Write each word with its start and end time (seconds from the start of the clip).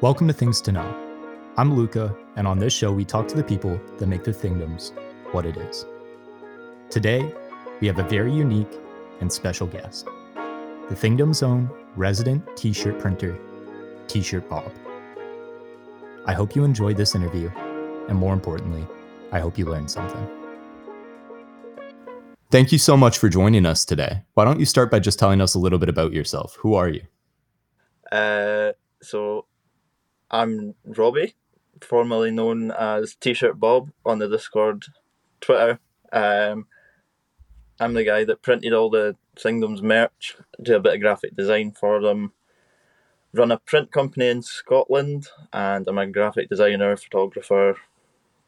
Welcome 0.00 0.28
to 0.28 0.32
Things 0.32 0.60
to 0.60 0.70
Know. 0.70 0.94
I'm 1.56 1.74
Luca, 1.74 2.16
and 2.36 2.46
on 2.46 2.60
this 2.60 2.72
show, 2.72 2.92
we 2.92 3.04
talk 3.04 3.26
to 3.26 3.34
the 3.34 3.42
people 3.42 3.80
that 3.98 4.06
make 4.06 4.22
the 4.22 4.32
Thingdoms 4.32 4.92
what 5.32 5.44
it 5.44 5.56
is. 5.56 5.86
Today, 6.88 7.34
we 7.80 7.88
have 7.88 7.98
a 7.98 8.04
very 8.04 8.32
unique 8.32 8.70
and 9.20 9.32
special 9.32 9.66
guest 9.66 10.06
the 10.88 10.94
Thingdom's 10.94 11.42
own 11.42 11.68
resident 11.96 12.44
t 12.56 12.72
shirt 12.72 13.00
printer, 13.00 13.36
T 14.06 14.22
shirt 14.22 14.48
Bob. 14.48 14.70
I 16.26 16.32
hope 16.32 16.54
you 16.54 16.62
enjoyed 16.62 16.96
this 16.96 17.16
interview, 17.16 17.50
and 18.08 18.16
more 18.16 18.34
importantly, 18.34 18.86
I 19.32 19.40
hope 19.40 19.58
you 19.58 19.64
learned 19.64 19.90
something. 19.90 20.28
Thank 22.52 22.70
you 22.70 22.78
so 22.78 22.96
much 22.96 23.18
for 23.18 23.28
joining 23.28 23.66
us 23.66 23.84
today. 23.84 24.22
Why 24.34 24.44
don't 24.44 24.60
you 24.60 24.66
start 24.66 24.92
by 24.92 25.00
just 25.00 25.18
telling 25.18 25.40
us 25.40 25.56
a 25.56 25.58
little 25.58 25.80
bit 25.80 25.88
about 25.88 26.12
yourself? 26.12 26.54
Who 26.60 26.74
are 26.74 26.88
you? 26.88 27.02
Uh, 28.12 28.74
so 29.02 29.47
I'm 30.30 30.74
Robbie, 30.84 31.34
formerly 31.80 32.30
known 32.30 32.70
as 32.70 33.14
T-shirt 33.14 33.58
Bob 33.58 33.90
on 34.04 34.18
the 34.18 34.28
Discord, 34.28 34.84
Twitter. 35.40 35.78
Um, 36.12 36.66
I'm 37.80 37.94
the 37.94 38.04
guy 38.04 38.24
that 38.24 38.42
printed 38.42 38.72
all 38.72 38.90
the 38.90 39.16
Thingdoms 39.36 39.82
merch, 39.82 40.36
do 40.60 40.74
a 40.76 40.80
bit 40.80 40.94
of 40.94 41.00
graphic 41.00 41.36
design 41.36 41.70
for 41.70 42.00
them, 42.00 42.32
run 43.32 43.52
a 43.52 43.58
print 43.58 43.92
company 43.92 44.28
in 44.28 44.42
Scotland, 44.42 45.28
and 45.52 45.86
I'm 45.86 45.98
a 45.98 46.06
graphic 46.06 46.48
designer, 46.48 46.96
photographer, 46.96 47.76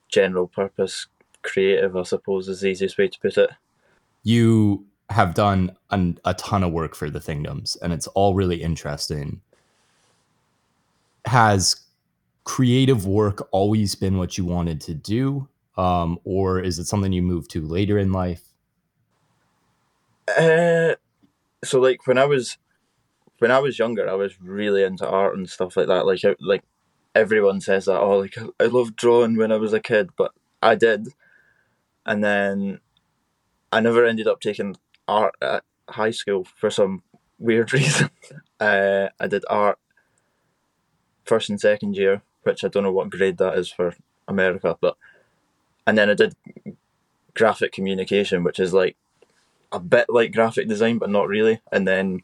general 0.09 0.49
purpose 0.49 1.07
creative, 1.43 1.97
I 1.97 2.03
suppose 2.03 2.49
is 2.49 2.61
the 2.61 2.69
easiest 2.69 2.99
way 2.99 3.09
to 3.09 3.21
put 3.21 3.39
it. 3.39 3.51
You 4.23 4.87
have 5.11 5.35
done 5.35 5.77
an, 5.91 6.19
a 6.25 6.35
ton 6.35 6.63
of 6.63 6.73
work 6.73 6.95
for 6.95 7.09
the 7.09 7.21
Thingdoms, 7.21 7.77
and 7.77 7.93
it's 7.93 8.07
all 8.09 8.35
really 8.35 8.63
interesting. 8.63 9.41
Has 11.27 11.83
creative 12.45 13.07
work 13.07 13.49
always 13.53 13.95
been 13.95 14.19
what 14.19 14.39
you 14.39 14.45
wanted 14.45 14.81
to 14.83 14.95
do? 14.95 15.49
Um, 15.77 16.19
or 16.25 16.61
is 16.61 16.79
it 16.79 16.87
something 16.87 17.13
you 17.13 17.23
moved 17.23 17.51
to 17.53 17.63
later 17.63 17.99
in 17.99 18.13
life? 18.13 18.43
Uh, 20.29 20.95
so 21.65 21.81
like 21.81 22.07
when 22.07 22.19
I 22.19 22.25
was 22.25 22.59
when 23.39 23.51
I 23.51 23.59
was 23.59 23.79
younger, 23.79 24.09
I 24.09 24.15
was 24.15 24.41
really 24.41 24.83
into 24.83 25.09
art 25.09 25.37
and 25.37 25.49
stuff 25.49 25.77
like 25.77 25.87
that. 25.89 26.07
Like 26.07 26.21
like 26.41 26.63
everyone 27.15 27.61
says 27.61 27.87
that. 27.87 28.01
Oh, 28.01 28.19
like 28.19 28.37
I 28.59 28.65
loved 28.65 28.97
drawing 28.97 29.37
when 29.37 29.53
I 29.53 29.57
was 29.57 29.73
a 29.73 29.81
kid, 29.81 30.11
but 30.17 30.33
I 30.63 30.75
did, 30.75 31.09
and 32.05 32.23
then 32.23 32.81
I 33.73 33.81
never 33.81 34.05
ended 34.05 34.27
up 34.27 34.41
taking 34.41 34.77
art 35.09 35.35
at 35.41 35.65
high 35.89 36.11
school 36.11 36.47
for 36.57 36.71
some 36.71 37.03
weird 37.39 37.73
reason. 37.73 38.11
uh, 38.61 39.09
I 39.19 39.27
did 39.27 39.45
art 39.49 39.79
first 41.31 41.49
and 41.49 41.61
second 41.61 41.95
year, 41.95 42.23
which 42.43 42.65
I 42.65 42.69
don't 42.69 42.83
know 42.83 42.97
what 42.99 43.11
grade 43.11 43.39
that 43.39 43.57
is 43.57 43.71
for 43.71 43.95
America, 44.27 44.77
but 44.81 44.97
and 45.87 45.97
then 45.97 46.11
I 46.11 46.15
did 46.15 46.35
graphic 47.35 47.73
communication, 47.73 48.43
which 48.43 48.59
is 48.59 48.75
like 48.75 48.97
a 49.71 49.79
bit 49.79 50.07
like 50.09 50.33
graphic 50.33 50.67
design, 50.69 50.99
but 50.99 51.09
not 51.09 51.29
really. 51.29 51.61
And 51.71 51.87
then 51.87 52.23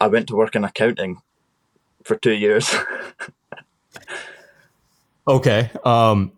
I 0.00 0.06
went 0.06 0.26
to 0.28 0.36
work 0.36 0.56
in 0.56 0.64
accounting 0.64 1.20
for 2.02 2.16
two 2.16 2.32
years. 2.32 2.74
okay. 5.28 5.70
Um, 5.84 6.32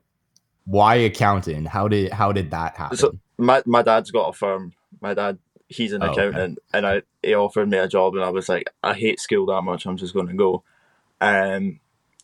why 0.64 0.96
accounting? 0.96 1.66
How 1.66 1.86
did 1.86 2.12
how 2.12 2.32
did 2.32 2.50
that 2.50 2.76
happen? 2.76 2.96
So 2.96 3.12
my 3.38 3.62
my 3.64 3.82
dad's 3.82 4.10
got 4.10 4.30
a 4.30 4.32
firm. 4.32 4.72
My 5.00 5.14
dad 5.14 5.38
he's 5.68 5.92
an 5.92 6.02
oh, 6.02 6.10
accountant, 6.10 6.58
okay. 6.58 6.78
and 6.78 6.86
I 6.86 7.02
he 7.22 7.34
offered 7.34 7.70
me 7.70 7.78
a 7.78 7.88
job, 7.88 8.14
and 8.16 8.24
I 8.24 8.30
was 8.30 8.48
like, 8.48 8.64
I 8.82 8.94
hate 8.94 9.20
school 9.20 9.46
that 9.46 9.62
much. 9.62 9.86
I'm 9.86 9.96
just 9.96 10.14
going 10.14 10.28
to 10.28 10.34
go. 10.34 10.64
Um, 11.20 11.81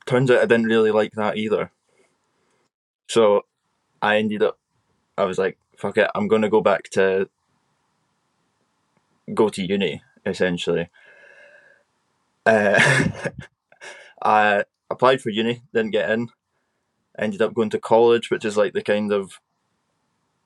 turns 0.06 0.30
out 0.30 0.38
I 0.38 0.46
didn't 0.46 0.66
really 0.66 0.90
like 0.90 1.12
that 1.12 1.36
either. 1.36 1.70
So 3.08 3.44
I 4.00 4.16
ended 4.16 4.42
up. 4.42 4.58
I 5.16 5.24
was 5.24 5.38
like, 5.38 5.58
fuck 5.76 5.98
it. 5.98 6.10
I'm 6.14 6.28
going 6.28 6.42
to 6.42 6.48
go 6.48 6.60
back 6.60 6.84
to 6.90 7.28
go 9.34 9.48
to 9.48 9.62
uni 9.62 10.02
essentially. 10.24 10.88
Uh, 12.44 13.08
I 14.22 14.64
applied 14.90 15.20
for 15.20 15.30
uni, 15.30 15.62
didn't 15.72 15.90
get 15.92 16.10
in. 16.10 16.28
Ended 17.18 17.42
up 17.42 17.54
going 17.54 17.70
to 17.70 17.78
college, 17.78 18.30
which 18.30 18.44
is 18.44 18.56
like 18.56 18.72
the 18.72 18.82
kind 18.82 19.12
of 19.12 19.40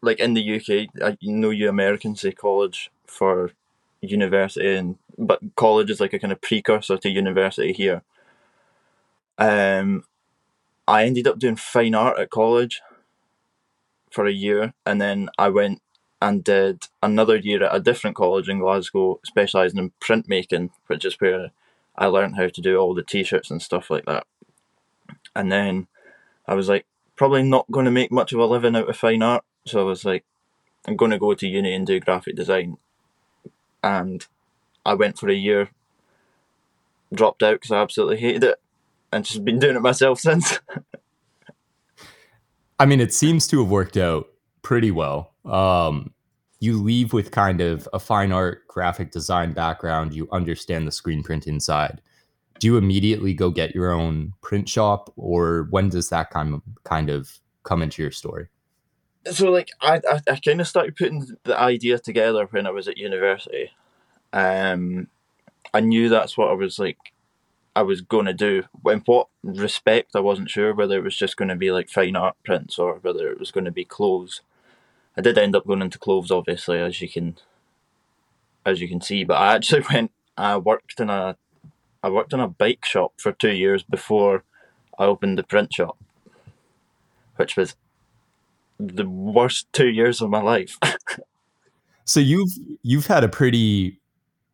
like 0.02 0.18
in 0.18 0.34
the 0.34 0.56
UK, 0.56 0.88
I 1.02 1.16
know 1.22 1.50
you 1.50 1.68
Americans 1.68 2.20
say 2.20 2.32
college 2.32 2.90
for 3.06 3.52
university, 4.00 4.74
and 4.74 4.96
but 5.16 5.40
college 5.56 5.90
is 5.90 6.00
like 6.00 6.12
a 6.12 6.18
kind 6.18 6.32
of 6.32 6.40
precursor 6.40 6.96
to 6.98 7.08
university 7.08 7.72
here. 7.72 8.02
Um, 9.38 10.04
I 10.88 11.04
ended 11.04 11.26
up 11.26 11.38
doing 11.38 11.56
fine 11.56 11.94
art 11.94 12.18
at 12.18 12.30
college 12.30 12.80
for 14.10 14.26
a 14.26 14.32
year, 14.32 14.72
and 14.84 15.00
then 15.00 15.28
I 15.36 15.48
went 15.48 15.82
and 16.22 16.42
did 16.42 16.84
another 17.02 17.36
year 17.36 17.64
at 17.64 17.74
a 17.74 17.80
different 17.80 18.16
college 18.16 18.48
in 18.48 18.60
Glasgow, 18.60 19.20
specialising 19.24 19.78
in 19.78 19.92
printmaking, 20.00 20.70
which 20.86 21.04
is 21.04 21.20
where 21.20 21.50
I 21.96 22.06
learned 22.06 22.36
how 22.36 22.48
to 22.48 22.60
do 22.60 22.78
all 22.78 22.94
the 22.94 23.02
t-shirts 23.02 23.50
and 23.50 23.60
stuff 23.60 23.90
like 23.90 24.06
that. 24.06 24.26
And 25.34 25.52
then 25.52 25.88
I 26.46 26.54
was 26.54 26.68
like, 26.68 26.86
probably 27.16 27.42
not 27.42 27.70
going 27.70 27.84
to 27.84 27.90
make 27.90 28.12
much 28.12 28.32
of 28.32 28.38
a 28.38 28.46
living 28.46 28.76
out 28.76 28.88
of 28.88 28.96
fine 28.96 29.22
art, 29.22 29.44
so 29.66 29.80
I 29.80 29.84
was 29.84 30.04
like, 30.04 30.24
I'm 30.86 30.96
going 30.96 31.10
to 31.10 31.18
go 31.18 31.34
to 31.34 31.48
uni 31.48 31.74
and 31.74 31.86
do 31.86 32.00
graphic 32.00 32.36
design. 32.36 32.76
And 33.82 34.26
I 34.84 34.94
went 34.94 35.18
for 35.18 35.28
a 35.28 35.34
year, 35.34 35.70
dropped 37.12 37.42
out 37.42 37.54
because 37.54 37.72
I 37.72 37.82
absolutely 37.82 38.18
hated 38.18 38.44
it, 38.44 38.60
and 39.12 39.24
just 39.24 39.44
been 39.44 39.58
doing 39.58 39.76
it 39.76 39.82
myself 39.82 40.20
since. 40.20 40.60
I 42.78 42.86
mean, 42.86 43.00
it 43.00 43.14
seems 43.14 43.46
to 43.48 43.60
have 43.60 43.70
worked 43.70 43.96
out 43.96 44.28
pretty 44.62 44.90
well. 44.90 45.32
Um, 45.44 46.12
you 46.60 46.82
leave 46.82 47.12
with 47.12 47.30
kind 47.30 47.60
of 47.60 47.88
a 47.92 47.98
fine 47.98 48.32
art 48.32 48.66
graphic 48.68 49.12
design 49.12 49.52
background, 49.52 50.14
you 50.14 50.28
understand 50.32 50.86
the 50.86 50.92
screen 50.92 51.22
print 51.22 51.46
inside. 51.46 52.00
Do 52.58 52.66
you 52.66 52.76
immediately 52.76 53.34
go 53.34 53.50
get 53.50 53.74
your 53.74 53.92
own 53.92 54.32
print 54.42 54.68
shop, 54.68 55.12
or 55.16 55.66
when 55.70 55.90
does 55.90 56.08
that 56.08 56.30
kind 56.30 56.54
of 56.54 56.62
kind 56.84 57.10
of 57.10 57.38
come 57.64 57.82
into 57.82 58.02
your 58.02 58.10
story? 58.10 58.48
So, 59.30 59.50
like, 59.50 59.70
I 59.82 60.00
I, 60.08 60.20
I 60.30 60.36
kind 60.36 60.60
of 60.60 60.68
started 60.68 60.96
putting 60.96 61.26
the 61.44 61.58
idea 61.58 61.98
together 61.98 62.46
when 62.46 62.66
I 62.66 62.70
was 62.70 62.88
at 62.88 62.96
university. 62.96 63.72
Um, 64.32 65.08
I 65.74 65.80
knew 65.80 66.08
that's 66.08 66.38
what 66.38 66.50
I 66.50 66.54
was 66.54 66.78
like 66.78 66.96
I 67.76 67.82
was 67.82 68.00
going 68.00 68.24
to 68.24 68.32
do. 68.32 68.64
In 68.86 69.02
what 69.04 69.28
respect, 69.42 70.16
I 70.16 70.20
wasn't 70.20 70.48
sure 70.48 70.74
whether 70.74 70.96
it 70.96 71.04
was 71.04 71.14
just 71.14 71.36
going 71.36 71.50
to 71.50 71.56
be 71.56 71.70
like 71.70 71.90
fine 71.90 72.16
art 72.16 72.34
prints 72.42 72.78
or 72.78 72.94
whether 73.02 73.30
it 73.30 73.38
was 73.38 73.50
going 73.50 73.66
to 73.66 73.70
be 73.70 73.84
clothes. 73.84 74.40
I 75.14 75.20
did 75.20 75.36
end 75.36 75.54
up 75.54 75.66
going 75.66 75.82
into 75.82 75.98
clothes, 75.98 76.30
obviously, 76.30 76.78
as 76.78 77.02
you 77.02 77.08
can, 77.08 77.36
as 78.64 78.80
you 78.80 78.88
can 78.88 79.02
see. 79.02 79.24
But 79.24 79.34
I 79.34 79.54
actually 79.54 79.84
went. 79.92 80.10
I 80.38 80.56
worked 80.56 81.00
in 81.00 81.10
a, 81.10 81.36
I 82.02 82.08
worked 82.08 82.32
in 82.32 82.40
a 82.40 82.48
bike 82.48 82.86
shop 82.86 83.12
for 83.18 83.32
two 83.32 83.52
years 83.52 83.82
before 83.82 84.42
I 84.98 85.04
opened 85.04 85.36
the 85.36 85.42
print 85.42 85.74
shop, 85.74 85.98
which 87.36 87.58
was 87.58 87.76
the 88.80 89.06
worst 89.06 89.70
two 89.74 89.88
years 89.88 90.22
of 90.22 90.30
my 90.30 90.40
life. 90.40 90.78
so 92.06 92.20
you've 92.20 92.52
you've 92.82 93.06
had 93.06 93.22
a 93.22 93.28
pretty 93.28 94.00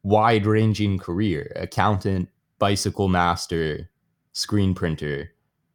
wide 0.02 0.44
ranging 0.44 0.98
career 0.98 1.52
accountant 1.54 2.28
bicycle 2.62 3.08
master 3.08 3.90
screen 4.32 4.72
printer. 4.72 5.32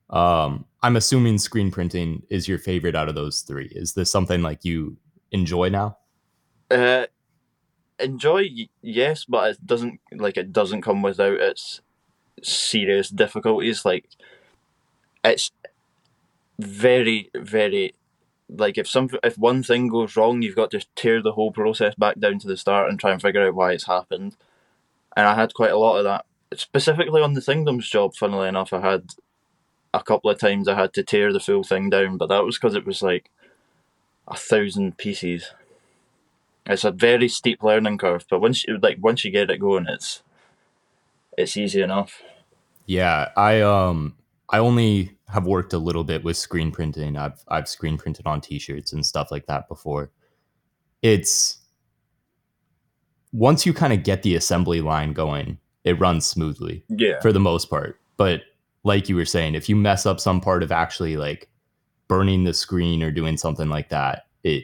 Um 0.09 0.63
i'm 0.81 0.95
assuming 0.95 1.37
screen 1.37 1.69
printing 1.69 2.23
is 2.29 2.47
your 2.47 2.57
favorite 2.57 2.95
out 2.95 3.09
of 3.09 3.15
those 3.15 3.41
three. 3.41 3.67
Is 3.73 3.93
this 3.93 4.09
something 4.09 4.41
like 4.41 4.63
you 4.63 4.95
enjoy 5.33 5.67
now? 5.67 5.97
Uh 6.71 7.07
enjoy 8.00 8.47
yes 8.81 9.25
but 9.25 9.51
it 9.51 9.65
doesn't 9.65 10.00
like 10.13 10.38
it 10.38 10.53
doesn't 10.53 10.81
come 10.81 11.01
without 11.01 11.41
its 11.41 11.81
serious 12.41 13.09
difficulties. 13.09 13.83
Like 13.83 14.07
it's 15.25 15.51
very 16.57 17.29
very 17.35 17.95
like 18.47 18.77
if 18.77 18.88
some 18.88 19.09
if 19.25 19.38
one 19.38 19.62
thing 19.62 19.89
goes 19.89 20.15
wrong 20.15 20.41
you've 20.41 20.56
got 20.56 20.71
to 20.71 20.85
tear 20.95 21.21
the 21.21 21.33
whole 21.33 21.51
process 21.51 21.95
back 21.95 22.17
down 22.17 22.39
to 22.39 22.47
the 22.47 22.56
start 22.56 22.89
and 22.89 22.97
try 22.97 23.12
and 23.12 23.21
figure 23.21 23.45
out 23.45 23.56
why 23.56 23.73
it's 23.73 23.88
happened. 23.88 24.38
And 25.17 25.27
i 25.27 25.35
had 25.35 25.53
quite 25.53 25.71
a 25.71 25.77
lot 25.77 25.97
of 25.97 26.06
that 26.06 26.23
specifically 26.55 27.21
on 27.21 27.33
the 27.33 27.41
Thingdoms 27.41 27.89
job, 27.89 28.15
funnily 28.15 28.47
enough, 28.47 28.73
I 28.73 28.81
had 28.81 29.11
a 29.94 30.03
couple 30.03 30.29
of 30.29 30.39
times 30.39 30.67
I 30.67 30.75
had 30.75 30.94
to 30.94 31.03
tear 31.03 31.33
the 31.33 31.39
full 31.39 31.63
thing 31.63 31.89
down, 31.89 32.17
but 32.17 32.27
that 32.27 32.44
was 32.44 32.57
because 32.57 32.75
it 32.75 32.85
was 32.85 33.01
like 33.01 33.29
a 34.27 34.35
thousand 34.35 34.97
pieces. 34.97 35.51
It's 36.65 36.83
a 36.83 36.91
very 36.91 37.29
steep 37.29 37.63
learning 37.63 37.97
curve, 37.97 38.25
but 38.29 38.41
once 38.41 38.65
you 38.65 38.77
like 38.77 38.97
once 38.99 39.23
you 39.23 39.31
get 39.31 39.49
it 39.49 39.59
going, 39.59 39.85
it's 39.88 40.21
it's 41.38 41.55
easy 41.55 41.81
enough. 41.81 42.21
Yeah, 42.85 43.29
I 43.38 43.61
um 43.61 44.15
I 44.50 44.59
only 44.59 45.17
have 45.29 45.45
worked 45.45 45.73
a 45.73 45.77
little 45.77 46.03
bit 46.03 46.23
with 46.23 46.38
screen 46.38 46.71
printing. 46.71 47.17
I've 47.17 47.43
I've 47.47 47.67
screen 47.67 47.97
printed 47.97 48.27
on 48.27 48.41
t-shirts 48.41 48.93
and 48.93 49.05
stuff 49.05 49.31
like 49.31 49.45
that 49.47 49.67
before. 49.67 50.11
It's 51.01 51.59
once 53.31 53.65
you 53.65 53.73
kind 53.73 53.93
of 53.93 54.03
get 54.03 54.23
the 54.23 54.35
assembly 54.35 54.81
line 54.81 55.13
going, 55.13 55.59
it 55.88 56.00
runs 56.00 56.28
smoothly. 56.28 56.84
Yeah. 56.89 57.22
For 57.22 57.31
the 57.31 57.39
most 57.39 57.69
part. 57.69 58.00
but 58.18 58.42
like 58.84 59.10
you 59.10 59.16
were 59.16 59.25
saying, 59.25 59.56
if 59.56 59.68
you 59.68 59.75
mess 59.75 60.06
up 60.06 60.19
some 60.19 60.39
part 60.39 60.63
of 60.63 60.72
actually 60.72 61.18
like 61.18 61.50
burning 62.07 62.45
the 62.45 62.54
screen 62.54 63.04
or 63.04 63.12
doing 63.12 63.38
something 63.38 63.69
like 63.69 63.89
that, 63.89 64.28
it 64.44 64.63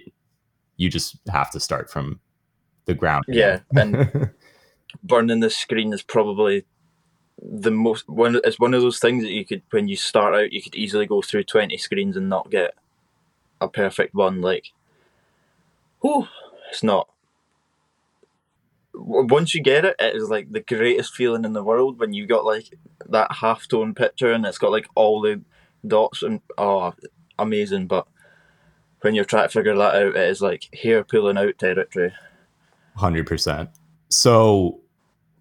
you 0.78 0.90
just 0.90 1.18
have 1.30 1.52
to 1.52 1.60
start 1.60 1.90
from 1.90 2.20
the 2.86 2.94
ground. 2.94 3.26
Yeah, 3.28 3.60
and 3.76 4.32
burning 5.04 5.40
the 5.42 5.50
screen 5.50 5.94
is 5.94 6.02
probably 6.02 6.66
the 7.42 7.72
most 7.72 8.08
one. 8.08 8.40
It's 8.44 8.60
one 8.60 8.74
of 8.74 8.82
those 8.82 9.00
things 9.00 9.24
that 9.24 9.32
you 9.32 9.46
could 9.46 9.62
when 9.72 9.88
you 9.88 9.96
start 9.98 10.36
out, 10.36 10.54
you 10.54 10.62
could 10.62 10.76
easily 10.76 11.06
go 11.06 11.22
through 11.22 11.44
twenty 11.44 11.78
screens 11.78 12.16
and 12.16 12.30
not 12.30 12.50
get 12.50 12.76
a 13.60 13.68
perfect 13.68 14.14
one. 14.14 14.42
Like, 14.42 14.72
oh, 16.04 16.30
it's 16.70 16.84
not. 16.84 17.10
Once 18.94 19.56
you 19.56 19.62
get 19.62 19.86
it, 19.86 19.96
it 20.00 20.16
is 20.16 20.30
like 20.30 20.52
the 20.52 20.62
greatest 20.62 21.16
feeling 21.16 21.46
in 21.46 21.54
the 21.54 21.64
world 21.64 22.00
when 22.00 22.14
you've 22.14 22.30
got 22.30 22.46
like 22.46 22.78
that 23.08 23.32
half 23.32 23.68
tone 23.68 23.94
picture 23.94 24.32
and 24.32 24.46
it's 24.46 24.58
got 24.58 24.72
like 24.72 24.88
all 24.96 25.22
the 25.22 25.42
dots 25.86 26.24
and 26.24 26.42
oh, 26.58 26.94
amazing. 27.40 27.88
But 27.88 28.08
when 29.02 29.16
you're 29.16 29.26
trying 29.26 29.48
to 29.48 29.54
figure 29.54 29.76
that 29.76 29.96
out, 29.96 30.16
it 30.16 30.30
is 30.30 30.42
like 30.42 30.70
hair 30.82 31.04
pulling 31.04 31.38
out 31.38 31.58
territory. 31.58 32.14
Hundred 32.96 33.28
percent. 33.28 33.70
So 34.10 34.80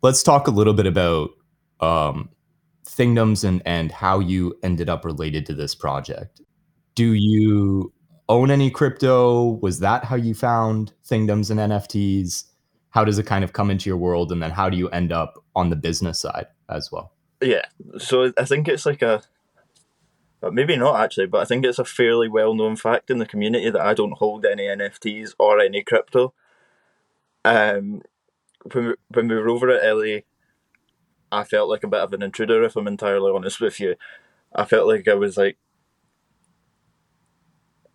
let's 0.03 0.23
talk 0.23 0.49
a 0.49 0.53
little 0.53 0.75
bit 0.75 0.87
about 0.87 1.31
um, 1.81 2.31
Thingdoms 2.85 3.45
and 3.45 3.63
and 3.65 3.93
how 3.93 4.19
you 4.19 4.59
ended 4.63 4.89
up 4.89 5.05
related 5.05 5.47
to 5.47 5.55
this 5.55 5.75
project. 5.75 6.41
Do 6.95 7.13
you 7.13 7.93
own 8.29 8.51
any 8.51 8.71
crypto? 8.71 9.59
Was 9.63 9.81
that 9.81 10.05
how 10.05 10.17
you 10.17 10.35
found 10.35 10.93
Thingdoms 11.05 11.51
and 11.51 11.61
NFTs? 11.61 12.45
How 12.93 13.05
does 13.05 13.19
it 13.19 13.27
kind 13.27 13.45
of 13.45 13.53
come 13.53 13.71
into 13.71 13.91
your 13.91 13.97
world, 13.97 14.33
and 14.33 14.43
then 14.43 14.51
how 14.51 14.69
do 14.69 14.77
you 14.77 14.89
end 14.91 15.13
up 15.13 15.43
on 15.55 15.71
the 15.71 15.77
business 15.77 16.21
side 16.21 16.47
as 16.69 16.91
well? 16.93 17.13
Yeah, 17.41 17.67
so 17.99 18.33
I 18.39 18.45
think 18.45 18.69
it's 18.69 18.87
like 18.87 19.03
a, 19.03 19.23
but 20.41 20.55
maybe 20.55 20.77
not 20.77 21.01
actually, 21.01 21.27
but 21.27 21.41
I 21.41 21.45
think 21.45 21.65
it's 21.65 21.79
a 21.79 21.85
fairly 21.85 22.29
well 22.29 22.55
known 22.55 22.77
fact 22.77 23.11
in 23.11 23.19
the 23.19 23.27
community 23.27 23.71
that 23.71 23.81
I 23.81 23.95
don't 23.95 24.19
hold 24.19 24.47
any 24.47 24.65
NFTs 24.65 25.35
or 25.39 25.59
any 25.59 25.83
crypto. 25.83 26.35
Um, 27.45 28.03
when 28.73 28.87
we, 28.87 28.95
when 29.09 29.29
we 29.29 29.35
were 29.35 29.49
over 29.49 29.71
at 29.71 29.85
LA, 29.85 30.21
I 31.33 31.45
felt 31.45 31.69
like 31.69 31.83
a 31.83 31.89
bit 31.89 32.01
of 32.01 32.13
an 32.13 32.23
intruder. 32.23 32.63
If 32.63 32.77
I'm 32.77 32.87
entirely 32.87 33.33
honest 33.35 33.61
with 33.61 33.81
you, 33.81 33.97
I 34.55 34.65
felt 34.65 34.87
like 34.87 35.09
I 35.09 35.15
was 35.15 35.37
like 35.37 35.57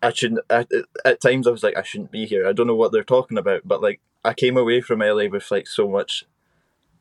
I 0.02 0.12
shouldn't. 0.12 0.40
At, 0.50 0.68
at 1.04 1.20
times, 1.20 1.46
I 1.46 1.50
was 1.50 1.62
like, 1.62 1.76
I 1.76 1.82
shouldn't 1.82 2.12
be 2.12 2.26
here. 2.26 2.46
I 2.46 2.52
don't 2.52 2.66
know 2.66 2.74
what 2.74 2.92
they're 2.92 3.02
talking 3.02 3.38
about, 3.38 3.62
but 3.64 3.82
like, 3.82 4.00
I 4.24 4.34
came 4.34 4.56
away 4.56 4.80
from 4.80 5.00
LA 5.00 5.26
with 5.26 5.50
like 5.50 5.66
so 5.66 5.88
much, 5.88 6.24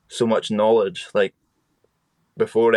so 0.07 0.27
much 0.27 0.51
knowledge. 0.51 1.07
Like 1.13 1.33
before, 2.37 2.73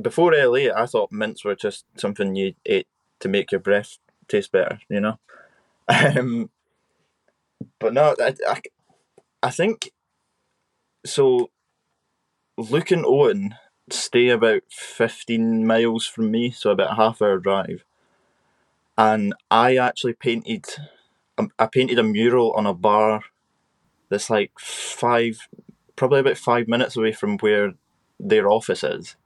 before 0.00 0.34
LA, 0.34 0.72
I 0.74 0.86
thought 0.86 1.12
mints 1.12 1.44
were 1.44 1.54
just 1.54 1.84
something 1.96 2.34
you 2.34 2.54
ate 2.64 2.88
to 3.20 3.28
make 3.28 3.52
your 3.52 3.60
breath 3.60 3.98
taste 4.28 4.52
better. 4.52 4.80
You 4.88 5.00
know, 5.00 5.18
um, 5.88 6.50
but 7.78 7.92
no, 7.94 8.14
I, 8.20 8.34
I, 8.48 8.60
I 9.42 9.50
think 9.50 9.92
so. 11.04 11.50
Luke 12.58 12.90
and 12.90 13.04
Owen 13.04 13.54
stay 13.90 14.28
about 14.28 14.62
fifteen 14.70 15.66
miles 15.66 16.06
from 16.06 16.30
me, 16.30 16.50
so 16.50 16.70
about 16.70 16.92
a 16.92 16.96
half 16.96 17.22
hour 17.22 17.38
drive 17.38 17.84
and 18.96 19.34
I 19.50 19.76
actually 19.76 20.14
painted. 20.14 20.66
Um, 21.38 21.50
I 21.58 21.66
painted 21.66 21.98
a 21.98 22.02
mural 22.02 22.52
on 22.52 22.66
a 22.66 22.74
bar 22.74 23.22
that's 24.08 24.30
like 24.30 24.52
five, 24.58 25.48
probably 25.96 26.20
about 26.20 26.38
five 26.38 26.68
minutes 26.68 26.96
away 26.96 27.12
from 27.12 27.38
where 27.38 27.74
their 28.18 28.48
office 28.48 28.84
is. 28.84 29.16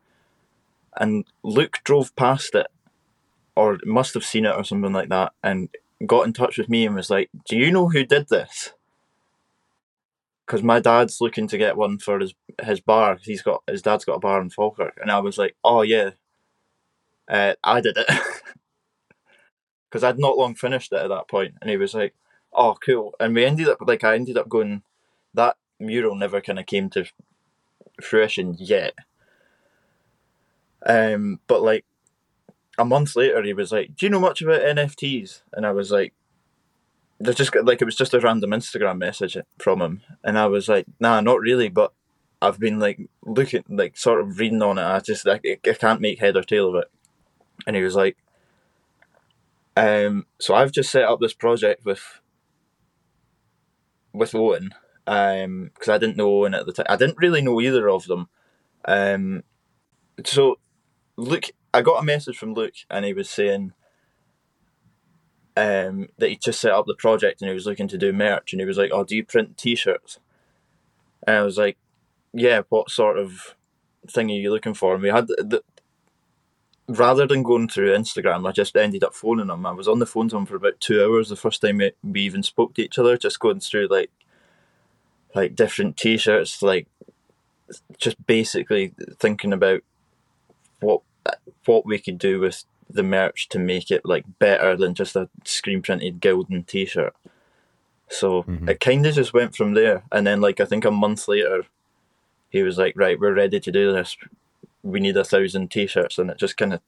And 0.96 1.24
Luke 1.42 1.78
drove 1.84 2.14
past 2.16 2.54
it, 2.54 2.66
or 3.56 3.78
must 3.84 4.14
have 4.14 4.24
seen 4.24 4.44
it 4.44 4.54
or 4.56 4.64
something 4.64 4.92
like 4.92 5.08
that, 5.10 5.32
and 5.42 5.68
got 6.06 6.26
in 6.26 6.32
touch 6.32 6.58
with 6.58 6.68
me 6.68 6.86
and 6.86 6.94
was 6.94 7.10
like, 7.10 7.30
"Do 7.48 7.56
you 7.56 7.70
know 7.70 7.88
who 7.88 8.04
did 8.04 8.28
this?" 8.28 8.72
Because 10.46 10.62
my 10.62 10.80
dad's 10.80 11.20
looking 11.20 11.46
to 11.48 11.58
get 11.58 11.76
one 11.76 11.98
for 11.98 12.18
his 12.18 12.34
his 12.62 12.80
bar. 12.80 13.18
He's 13.22 13.42
got 13.42 13.62
his 13.68 13.82
dad's 13.82 14.04
got 14.04 14.16
a 14.16 14.20
bar 14.20 14.40
in 14.40 14.50
Falkirk, 14.50 14.98
and 15.00 15.10
I 15.10 15.20
was 15.20 15.38
like, 15.38 15.56
"Oh 15.64 15.82
yeah, 15.82 16.10
uh, 17.28 17.54
I 17.62 17.80
did 17.80 17.96
it." 17.96 18.08
because 19.90 20.04
I'd 20.04 20.18
not 20.18 20.38
long 20.38 20.54
finished 20.54 20.92
it 20.92 21.00
at 21.00 21.08
that 21.08 21.28
point, 21.28 21.54
and 21.60 21.70
he 21.70 21.76
was 21.76 21.94
like, 21.94 22.14
"Oh, 22.60 22.76
cool." 22.84 23.14
And 23.18 23.34
we 23.34 23.44
ended 23.44 23.68
up 23.68 23.78
like 23.86 24.04
I 24.04 24.14
ended 24.14 24.36
up 24.38 24.48
going. 24.48 24.82
That 25.32 25.56
mural 25.78 26.14
never 26.14 26.40
kind 26.40 26.58
of 26.58 26.66
came 26.66 26.90
to 26.90 27.06
fruition 28.02 28.56
yet. 28.58 28.94
Um, 30.84 31.40
but 31.46 31.62
like 31.62 31.84
a 32.78 32.84
month 32.84 33.16
later, 33.16 33.42
he 33.42 33.54
was 33.54 33.72
like, 33.72 33.96
"Do 33.96 34.06
you 34.06 34.10
know 34.10 34.20
much 34.20 34.42
about 34.42 34.62
NFTs?" 34.62 35.42
And 35.52 35.66
I 35.66 35.72
was 35.72 35.90
like, 35.90 36.12
"There's 37.18 37.36
just 37.36 37.54
like 37.54 37.80
it 37.80 37.86
was 37.86 37.96
just 37.96 38.14
a 38.14 38.20
random 38.20 38.50
Instagram 38.50 38.98
message 38.98 39.36
from 39.58 39.80
him," 39.80 40.02
and 40.22 40.38
I 40.38 40.46
was 40.46 40.68
like, 40.68 40.86
"Nah, 41.00 41.20
not 41.20 41.40
really." 41.40 41.68
But 41.68 41.92
I've 42.42 42.58
been 42.58 42.78
like 42.78 43.00
looking, 43.22 43.64
like 43.68 43.96
sort 43.96 44.20
of 44.20 44.38
reading 44.38 44.62
on 44.62 44.78
it. 44.78 44.84
I 44.84 45.00
just 45.00 45.26
I, 45.28 45.40
I 45.44 45.72
can't 45.72 46.00
make 46.00 46.18
head 46.18 46.36
or 46.36 46.42
tail 46.42 46.68
of 46.70 46.74
it. 46.76 46.90
And 47.66 47.76
he 47.76 47.82
was 47.82 47.94
like, 47.94 48.16
um, 49.76 50.26
so 50.38 50.54
I've 50.54 50.72
just 50.72 50.90
set 50.90 51.04
up 51.04 51.20
this 51.20 51.34
project 51.34 51.84
with 51.84 52.19
with 54.12 54.34
Owen 54.34 54.74
because 55.04 55.88
um, 55.88 55.94
I 55.94 55.98
didn't 55.98 56.16
know 56.16 56.28
Owen 56.28 56.54
at 56.54 56.66
the 56.66 56.72
time. 56.72 56.86
I 56.88 56.96
didn't 56.96 57.18
really 57.18 57.42
know 57.42 57.60
either 57.60 57.88
of 57.88 58.06
them. 58.06 58.28
Um, 58.84 59.42
so 60.24 60.58
Luke, 61.16 61.50
I 61.74 61.82
got 61.82 62.02
a 62.02 62.04
message 62.04 62.36
from 62.36 62.54
Luke, 62.54 62.74
and 62.88 63.04
he 63.04 63.12
was 63.12 63.28
saying 63.28 63.72
um, 65.56 66.08
that 66.18 66.30
he 66.30 66.36
just 66.36 66.60
set 66.60 66.72
up 66.72 66.86
the 66.86 66.94
project 66.94 67.40
and 67.40 67.48
he 67.48 67.54
was 67.54 67.66
looking 67.66 67.88
to 67.88 67.98
do 67.98 68.12
merch, 68.12 68.52
and 68.52 68.60
he 68.60 68.66
was 68.66 68.78
like, 68.78 68.90
"Oh, 68.92 69.04
do 69.04 69.16
you 69.16 69.24
print 69.24 69.56
T-shirts?" 69.56 70.18
And 71.26 71.36
I 71.36 71.42
was 71.42 71.58
like, 71.58 71.76
"Yeah, 72.32 72.62
what 72.68 72.90
sort 72.90 73.18
of 73.18 73.56
thing 74.08 74.30
are 74.30 74.34
you 74.34 74.50
looking 74.50 74.74
for?" 74.74 74.94
And 74.94 75.02
we 75.02 75.10
had 75.10 75.28
the, 75.28 75.62
rather 76.90 77.26
than 77.26 77.42
going 77.42 77.68
through 77.68 77.94
Instagram, 77.94 78.48
I 78.48 78.52
just 78.52 78.76
ended 78.76 79.04
up 79.04 79.14
phoning 79.14 79.48
him. 79.48 79.64
I 79.64 79.72
was 79.72 79.88
on 79.88 79.98
the 79.98 80.06
phone 80.06 80.28
to 80.30 80.36
him 80.36 80.46
for 80.46 80.56
about 80.56 80.80
two 80.80 81.02
hours 81.02 81.28
the 81.28 81.36
first 81.36 81.62
time 81.62 81.80
we 82.02 82.20
even 82.20 82.42
spoke 82.42 82.74
to 82.74 82.82
each 82.82 82.98
other, 82.98 83.16
just 83.16 83.40
going 83.40 83.60
through 83.60 83.88
like 83.88 84.10
like 85.34 85.54
different 85.54 85.96
T-shirts, 85.96 86.60
like 86.60 86.88
just 87.98 88.24
basically 88.26 88.92
thinking 89.18 89.52
about 89.52 89.82
what 90.80 91.02
what 91.66 91.86
we 91.86 91.98
could 91.98 92.18
do 92.18 92.40
with 92.40 92.64
the 92.88 93.04
merch 93.04 93.48
to 93.50 93.58
make 93.58 93.90
it 93.90 94.04
like 94.04 94.24
better 94.40 94.76
than 94.76 94.94
just 94.94 95.14
a 95.14 95.28
screen 95.44 95.82
printed 95.82 96.20
Gildan 96.20 96.66
T-shirt. 96.66 97.14
So 98.08 98.42
mm-hmm. 98.42 98.68
it 98.68 98.80
kind 98.80 99.06
of 99.06 99.14
just 99.14 99.32
went 99.32 99.54
from 99.54 99.74
there, 99.74 100.02
and 100.10 100.26
then 100.26 100.40
like 100.40 100.58
I 100.58 100.64
think 100.64 100.84
a 100.84 100.90
month 100.90 101.28
later, 101.28 101.66
he 102.48 102.64
was 102.64 102.76
like, 102.76 102.94
"Right, 102.96 103.20
we're 103.20 103.34
ready 103.34 103.60
to 103.60 103.70
do 103.70 103.92
this 103.92 104.16
we 104.82 105.00
need 105.00 105.16
a 105.16 105.24
thousand 105.24 105.70
t-shirts 105.70 106.18
and 106.18 106.30
it 106.30 106.38
just 106.38 106.56
kind 106.56 106.72
of 106.72 106.80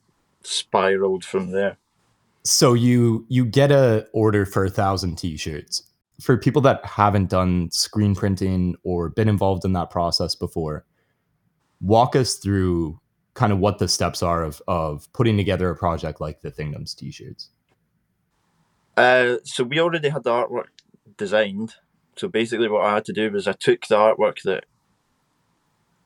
spiraled 0.42 1.24
from 1.24 1.50
there. 1.50 1.76
So 2.44 2.74
you 2.74 3.24
you 3.28 3.44
get 3.44 3.70
a 3.70 4.06
order 4.12 4.44
for 4.44 4.64
a 4.64 4.70
thousand 4.70 5.16
t-shirts. 5.16 5.84
For 6.20 6.36
people 6.36 6.62
that 6.62 6.84
haven't 6.84 7.30
done 7.30 7.70
screen 7.70 8.14
printing 8.14 8.76
or 8.84 9.08
been 9.08 9.28
involved 9.28 9.64
in 9.64 9.72
that 9.72 9.90
process 9.90 10.34
before 10.34 10.84
walk 11.80 12.14
us 12.14 12.34
through 12.34 13.00
kind 13.34 13.52
of 13.52 13.58
what 13.58 13.78
the 13.78 13.88
steps 13.88 14.22
are 14.22 14.44
of 14.44 14.62
of 14.68 15.12
putting 15.12 15.36
together 15.36 15.68
a 15.70 15.76
project 15.76 16.20
like 16.20 16.42
the 16.42 16.50
thingdoms 16.50 16.94
t-shirts. 16.94 17.50
Uh, 18.96 19.36
so 19.44 19.64
we 19.64 19.80
already 19.80 20.10
had 20.10 20.22
the 20.22 20.30
artwork 20.30 20.68
designed. 21.16 21.74
So 22.16 22.28
basically 22.28 22.68
what 22.68 22.84
i 22.84 22.94
had 22.94 23.04
to 23.06 23.12
do 23.12 23.30
was 23.30 23.48
i 23.48 23.52
took 23.52 23.86
the 23.86 23.96
artwork 23.96 24.42
that 24.42 24.66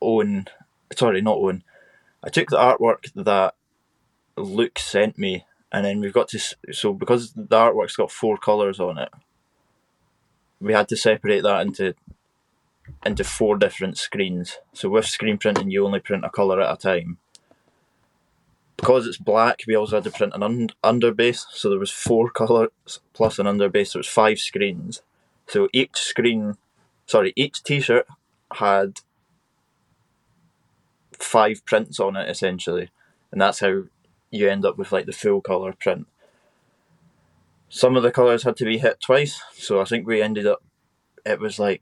owen 0.01 0.47
sorry 0.95 1.21
not 1.21 1.37
owen 1.37 1.63
I 2.27 2.29
took 2.29 2.49
the 2.49 2.57
artwork 2.57 3.09
that 3.15 3.55
Luke 4.35 4.77
sent 4.79 5.17
me, 5.17 5.45
and 5.71 5.85
then 5.85 6.01
we've 6.01 6.13
got 6.13 6.27
to 6.29 6.39
so 6.73 6.91
because 6.91 7.31
the 7.31 7.55
artwork's 7.55 7.95
got 7.95 8.11
four 8.11 8.37
colors 8.37 8.81
on 8.81 8.97
it, 8.97 9.09
we 10.59 10.73
had 10.73 10.89
to 10.89 10.97
separate 10.97 11.43
that 11.43 11.65
into 11.65 11.95
into 13.05 13.23
four 13.23 13.57
different 13.57 13.97
screens. 13.97 14.57
So 14.73 14.89
with 14.89 15.05
screen 15.05 15.37
printing, 15.37 15.71
you 15.71 15.85
only 15.85 16.01
print 16.01 16.25
a 16.25 16.29
color 16.29 16.59
at 16.59 16.73
a 16.73 16.77
time. 16.77 17.17
Because 18.75 19.07
it's 19.07 19.17
black, 19.17 19.61
we 19.65 19.75
also 19.75 19.95
had 19.95 20.03
to 20.03 20.11
print 20.11 20.33
an 20.35 20.43
un- 20.43 20.69
underbase. 20.83 21.45
So 21.53 21.69
there 21.69 21.79
was 21.79 21.91
four 21.91 22.29
colors 22.29 22.69
plus 23.13 23.39
an 23.39 23.45
underbase. 23.45 23.87
So 23.87 23.97
it 23.97 24.01
was 24.01 24.07
five 24.07 24.39
screens. 24.39 25.01
So 25.47 25.69
each 25.71 25.95
screen, 25.95 26.57
sorry, 27.05 27.31
each 27.37 27.63
T-shirt 27.63 28.05
had 28.55 28.99
five 31.19 31.65
prints 31.65 31.99
on 31.99 32.15
it 32.15 32.29
essentially, 32.29 32.89
and 33.31 33.41
that's 33.41 33.59
how 33.59 33.83
you 34.31 34.49
end 34.49 34.65
up 34.65 34.77
with 34.77 34.91
like 34.91 35.05
the 35.05 35.13
full 35.13 35.41
color 35.41 35.73
print. 35.73 36.07
Some 37.69 37.95
of 37.95 38.03
the 38.03 38.11
colors 38.11 38.43
had 38.43 38.55
to 38.57 38.65
be 38.65 38.77
hit 38.77 39.01
twice, 39.01 39.41
so 39.53 39.81
I 39.81 39.85
think 39.85 40.07
we 40.07 40.21
ended 40.21 40.47
up. 40.47 40.63
It 41.25 41.39
was 41.39 41.59
like 41.59 41.81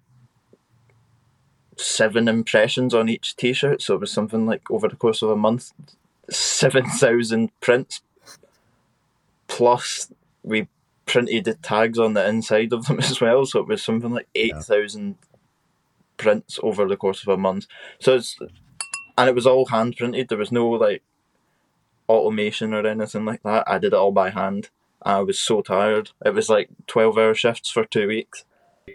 seven 1.77 2.27
impressions 2.27 2.94
on 2.94 3.10
each 3.10 3.36
T-shirt, 3.36 3.82
so 3.82 3.96
it 3.96 4.01
was 4.01 4.12
something 4.12 4.46
like 4.46 4.70
over 4.72 4.88
the 4.88 4.96
course 4.96 5.22
of 5.22 5.30
a 5.30 5.36
month, 5.36 5.72
seven 6.30 6.86
thousand 6.89 7.51
prints. 7.60 8.01
Plus, 9.48 10.12
we 10.44 10.68
printed 11.06 11.46
the 11.46 11.54
tags 11.54 12.00
on 12.00 12.13
the 12.13 12.27
inside 12.27 12.74
of 12.74 12.86
them 12.86 13.00
as 13.04 13.22
well, 13.22 13.46
so 13.46 13.60
it 13.60 13.68
was 13.68 13.84
something 13.84 14.12
like 14.12 14.27
eight 14.34 14.58
thousand 14.58 15.18
yeah. 15.22 15.38
prints 16.18 16.60
over 16.63 16.88
the 16.88 16.98
course 16.98 17.22
of 17.22 17.27
a 17.27 17.38
month. 17.38 17.68
So 18.00 18.15
it's 18.15 18.39
and 19.18 19.30
it 19.30 19.36
was 19.36 19.48
all 19.48 19.68
hand 19.68 19.96
printed. 19.98 20.30
There 20.30 20.38
was 20.38 20.52
no 20.52 20.70
like 20.70 21.04
automation 22.08 22.74
or 22.74 22.86
anything 22.86 23.26
like 23.26 23.44
that. 23.44 23.64
I 23.68 23.78
did 23.78 23.94
it 23.94 23.94
all 23.94 24.12
by 24.12 24.30
hand. 24.30 24.70
I 25.02 25.20
was 25.22 25.40
so 25.40 25.62
tired. 25.62 26.12
It 26.26 26.34
was 26.34 26.50
like 26.50 26.70
twelve 26.88 27.18
hour 27.18 27.34
shifts 27.34 27.70
for 27.70 27.86
two 27.86 28.08
weeks. 28.08 28.46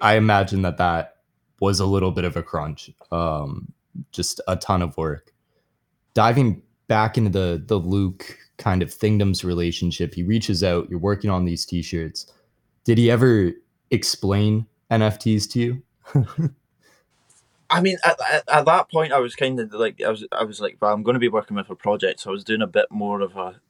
I 0.01 0.15
imagine 0.17 0.63
that 0.63 0.79
that 0.79 1.17
was 1.61 1.81
a 1.81 1.87
little 1.87 2.11
bit 2.11 2.25
of 2.25 2.37
a 2.37 2.43
crunch. 2.43 2.91
Um, 3.13 3.73
just 4.13 4.41
a 4.49 4.57
ton 4.57 4.83
of 4.83 4.97
work. 4.97 5.33
Diving 6.15 6.63
back 6.89 7.17
into 7.17 7.31
the 7.31 7.63
the 7.65 7.79
Luke 7.79 8.39
kind 8.59 8.83
of 8.83 8.93
Thingdoms 8.93 9.45
relationship, 9.45 10.15
he 10.15 10.23
reaches 10.23 10.63
out. 10.63 10.91
You're 10.91 10.99
working 10.99 11.31
on 11.31 11.45
these 11.45 11.65
T-shirts. 11.65 12.27
Did 12.85 12.99
he 12.99 13.11
ever 13.11 13.53
explain 13.91 14.67
NFTs 14.91 15.51
to 15.53 15.61
you? 15.61 15.83
I 17.71 17.81
mean, 17.81 17.99
at, 18.05 18.19
at, 18.31 18.49
at, 18.49 18.65
that 18.65 18.91
point, 18.91 19.13
I 19.13 19.21
was 19.21 19.37
kind 19.37 19.61
of 19.61 19.73
like, 19.73 20.03
I 20.03 20.11
was, 20.11 20.27
I 20.33 20.43
was 20.43 20.61
like, 20.61 20.77
well, 20.81 20.93
I'm 20.93 21.05
going 21.05 21.15
to 21.15 21.21
be 21.21 21.29
working 21.29 21.57
with 21.57 21.71
a 21.71 21.77
project, 21.77 22.21
so 22.21 22.31
I 22.31 22.33
was 22.33 22.45
doing 22.45 22.63
a 22.63 22.67
bit 22.67 22.91
more 22.91 23.21
of 23.21 23.37
a, 23.37 23.61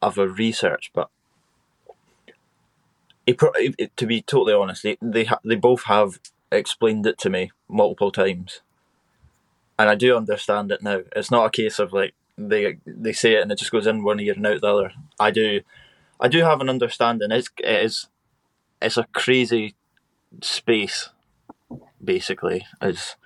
of 0.00 0.16
a 0.16 0.26
research. 0.26 0.90
But 0.94 1.10
to 3.26 4.06
be 4.06 4.22
totally 4.22 4.54
honest, 4.54 4.82
they 4.82 4.96
they, 5.02 5.24
ha- 5.24 5.40
they 5.44 5.56
both 5.56 5.84
have 5.84 6.18
explained 6.50 7.06
it 7.06 7.18
to 7.18 7.30
me 7.30 7.50
multiple 7.68 8.10
times, 8.10 8.62
and 9.78 9.90
I 9.90 9.94
do 9.94 10.16
understand 10.16 10.72
it 10.72 10.82
now. 10.82 11.02
It's 11.14 11.30
not 11.30 11.46
a 11.46 11.50
case 11.50 11.78
of 11.78 11.92
like 11.92 12.14
they 12.38 12.78
they 12.86 13.12
say 13.12 13.34
it 13.34 13.42
and 13.42 13.52
it 13.52 13.58
just 13.58 13.72
goes 13.72 13.86
in 13.86 14.02
one 14.02 14.20
ear 14.20 14.34
and 14.34 14.46
out 14.46 14.60
the 14.60 14.66
other. 14.66 14.92
I 15.18 15.30
do, 15.30 15.60
I 16.20 16.28
do 16.28 16.42
have 16.42 16.60
an 16.60 16.70
understanding. 16.70 17.30
It's 17.30 17.50
it 17.58 17.84
is, 17.84 18.08
it's 18.80 18.96
a 18.96 19.06
crazy 19.12 19.74
space, 20.40 21.10
basically. 22.02 22.64
Is 22.80 23.16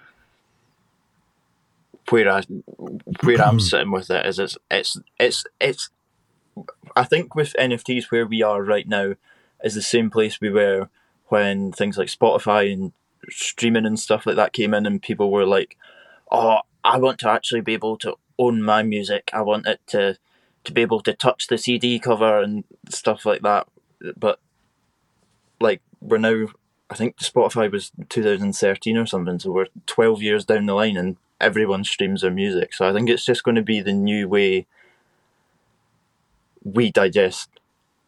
where 2.10 2.28
I 2.30 2.42
where 3.22 3.42
I'm 3.42 3.60
sitting 3.60 3.90
with 3.90 4.10
it 4.10 4.26
is 4.26 4.38
it's 4.38 4.58
it's 4.70 4.96
it's 5.18 5.44
it's. 5.60 5.90
I 6.96 7.04
think 7.04 7.34
with 7.34 7.54
NFTs 7.58 8.10
where 8.10 8.26
we 8.26 8.42
are 8.42 8.62
right 8.62 8.86
now 8.86 9.14
is 9.62 9.74
the 9.74 9.82
same 9.82 10.10
place 10.10 10.40
we 10.40 10.50
were 10.50 10.88
when 11.28 11.72
things 11.72 11.96
like 11.96 12.08
Spotify 12.08 12.72
and 12.72 12.92
streaming 13.28 13.86
and 13.86 13.98
stuff 13.98 14.26
like 14.26 14.36
that 14.36 14.52
came 14.52 14.74
in, 14.74 14.86
and 14.86 15.00
people 15.00 15.30
were 15.30 15.46
like, 15.46 15.76
"Oh, 16.30 16.58
I 16.84 16.98
want 16.98 17.18
to 17.20 17.30
actually 17.30 17.60
be 17.60 17.74
able 17.74 17.96
to 17.98 18.16
own 18.38 18.62
my 18.62 18.82
music. 18.82 19.30
I 19.32 19.42
want 19.42 19.66
it 19.66 19.80
to 19.88 20.18
to 20.64 20.72
be 20.72 20.82
able 20.82 21.00
to 21.02 21.14
touch 21.14 21.46
the 21.46 21.58
CD 21.58 21.98
cover 21.98 22.40
and 22.40 22.64
stuff 22.88 23.24
like 23.24 23.42
that." 23.42 23.68
But 24.16 24.40
like 25.60 25.82
we're 26.00 26.18
now, 26.18 26.46
I 26.88 26.94
think 26.94 27.18
Spotify 27.18 27.70
was 27.70 27.92
2013 28.08 28.96
or 28.96 29.06
something, 29.06 29.38
so 29.38 29.52
we're 29.52 29.66
12 29.86 30.22
years 30.22 30.44
down 30.44 30.66
the 30.66 30.74
line, 30.74 30.96
and 30.96 31.16
everyone 31.40 31.84
streams 31.84 32.22
their 32.22 32.30
music. 32.30 32.74
So 32.74 32.88
I 32.88 32.92
think 32.92 33.08
it's 33.08 33.24
just 33.24 33.44
going 33.44 33.54
to 33.54 33.62
be 33.62 33.80
the 33.80 33.92
new 33.92 34.28
way 34.28 34.66
we 36.62 36.90
digest 36.90 37.48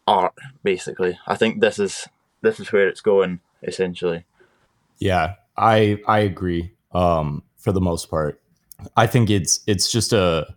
art. 0.07 0.35
Basically, 0.63 1.19
I 1.27 1.37
think 1.37 1.61
this 1.61 1.79
is 1.79 2.09
this 2.43 2.61
is 2.61 2.73
where 2.73 2.89
it's 2.89 3.01
going 3.01 3.41
essentially. 3.63 4.25
Yeah, 4.99 5.35
I 5.57 5.99
I 6.07 6.21
agree. 6.21 6.73
Um, 6.93 7.43
for 7.57 7.73
the 7.73 7.81
most 7.81 8.11
part, 8.11 8.41
I 8.97 9.07
think 9.07 9.31
it's 9.31 9.61
it's 9.67 9.91
just 9.91 10.13
a 10.13 10.55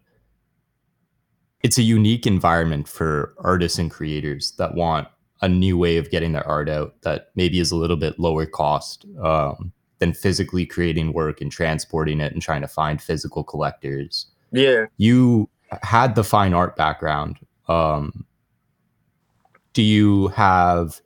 it's 1.63 1.77
a 1.77 1.83
unique 1.83 2.27
environment 2.27 2.87
for 2.87 3.33
artists 3.39 3.79
and 3.79 3.89
creators 3.89 4.51
that 4.57 4.75
want 4.75 5.07
a 5.41 5.49
new 5.49 5.77
way 5.77 5.97
of 5.97 6.09
getting 6.11 6.33
their 6.33 6.47
art 6.47 6.69
out 6.69 6.93
that 7.01 7.29
maybe 7.35 7.59
is 7.59 7.71
a 7.71 7.75
little 7.75 7.97
bit 7.97 8.19
lower 8.19 8.45
cost 8.45 9.05
um, 9.23 9.71
than 9.99 10.13
physically 10.13 10.65
creating 10.65 11.13
work 11.13 11.41
and 11.41 11.51
transporting 11.51 12.19
it 12.19 12.33
and 12.33 12.41
trying 12.41 12.61
to 12.61 12.67
find 12.67 13.01
physical 13.01 13.43
collectors. 13.43 14.27
Yeah, 14.51 14.85
you 14.97 15.49
had 15.81 16.15
the 16.15 16.23
fine 16.23 16.53
art 16.53 16.75
background. 16.75 17.37
Um, 17.67 18.25
do 19.73 19.81
you 19.81 20.29
have 20.29 21.01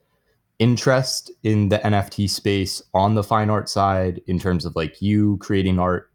interest 0.59 1.31
in 1.43 1.69
the 1.69 1.79
NFT 1.79 2.29
space 2.29 2.81
on 2.93 3.15
the 3.15 3.23
fine 3.23 3.49
art 3.49 3.69
side 3.69 4.21
in 4.27 4.39
terms 4.39 4.65
of 4.65 4.75
like 4.75 5.01
you 5.01 5.37
creating 5.37 5.79
art? 5.79 6.11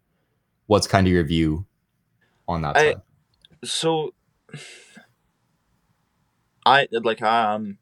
What's 0.67 0.87
kind 0.87 1.05
of 1.05 1.13
your 1.13 1.23
view 1.23 1.65
on 2.47 2.61
that 2.61 2.77
I, 2.77 2.93
side? 2.93 3.01
So 3.63 4.13
I 6.65 6.87
like 6.91 7.21
I 7.21 7.53
am 7.53 7.77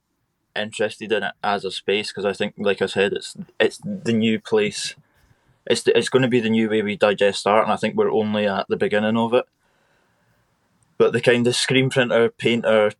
interested 0.55 1.11
in 1.11 1.23
it 1.23 1.33
as 1.43 1.65
a 1.65 1.71
space 1.71 2.09
because 2.09 2.25
I 2.25 2.33
think, 2.33 2.55
like 2.57 2.81
I 2.81 2.87
said, 2.87 3.13
it's 3.13 3.35
it's 3.59 3.79
the 3.83 4.13
new 4.13 4.39
place. 4.39 4.95
It's 5.65 5.87
it's 5.87 6.09
going 6.09 6.23
to 6.23 6.27
be 6.27 6.39
the 6.39 6.49
new 6.49 6.69
way 6.69 6.81
we 6.81 6.95
digest 6.95 7.47
art, 7.47 7.63
and 7.63 7.73
I 7.73 7.77
think 7.77 7.95
we're 7.95 8.11
only 8.11 8.47
at 8.47 8.67
the 8.67 8.77
beginning 8.77 9.17
of 9.17 9.33
it. 9.33 9.45
But 10.97 11.13
the 11.13 11.21
kind 11.21 11.47
of 11.47 11.55
screen 11.55 11.89
printer, 11.89 12.29
painter, 12.29 12.91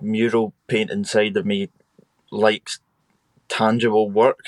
mural 0.00 0.52
paint 0.68 0.90
inside 0.90 1.36
of 1.36 1.46
me 1.46 1.70
likes 2.30 2.80
tangible 3.48 4.10
work. 4.10 4.46